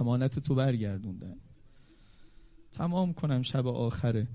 [0.00, 1.36] امانت تو برگردوندن.
[2.72, 4.26] تمام کنم شب آخره.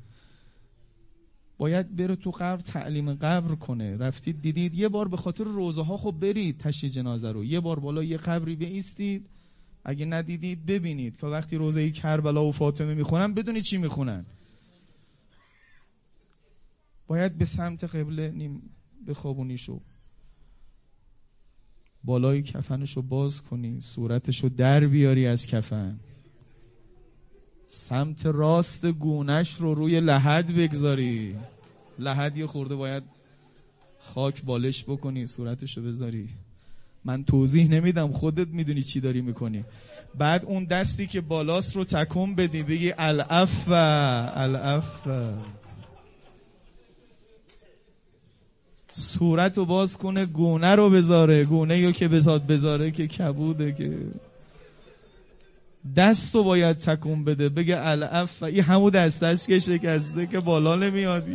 [1.58, 3.98] باید بره تو قبر تعلیم قبر کنه.
[3.98, 4.76] رفتید دیدید.
[4.76, 7.46] یه بار به خاطر روزه ها خب برید تشی جنازه رو.
[7.46, 9.28] یه بار بالا یه قبری بیستید
[9.84, 11.18] اگه ندیدید ببینید.
[11.18, 14.26] که وقتی روزه کربلا و فاطمه می‌خونن بدونید چی می‌خونن.
[17.10, 18.62] باید به سمت قبله نیم
[19.08, 19.80] بخوابونیشو
[22.04, 26.00] بالای کفنشو باز کنی صورتشو در بیاری از کفن.
[27.66, 31.36] سمت راست گونش رو روی لحد بگذاری.
[32.00, 33.04] لحد یه خورده باید
[34.00, 36.30] خاک بالش بکنی صورتشو بذاری.
[37.06, 39.66] من توضیح نمیدم خودت می‌دونی چی داری می‌کنی.
[40.18, 45.08] بعد اون دستی که بالاست رو تکون بدی بگی الاف الاف
[48.92, 51.44] صورت رو باز کنه گونه رو بذاره.
[51.44, 53.98] گونه رو که بزاد بذاره که کبوده که.
[55.96, 57.50] دست رو باید تکون بده.
[57.50, 61.28] بگه الف و این همون دست که شکسته که بالا نمیاد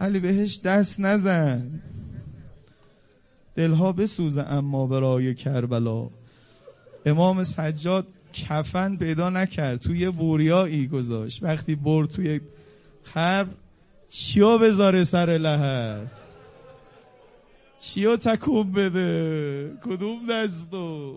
[0.00, 1.80] علی بهش دست نزن.
[3.56, 6.08] دلها بسوزه اما برای کربلا.
[7.06, 9.80] امام سجاد کفن پیدا نکرد.
[9.80, 11.42] توی بوریایی گذاشت.
[11.42, 12.40] وقتی برد توی
[13.02, 13.46] خبر
[14.12, 16.10] چیو بذاره سر لحد
[17.80, 21.14] چیو تکون بده؟ کدوم دستو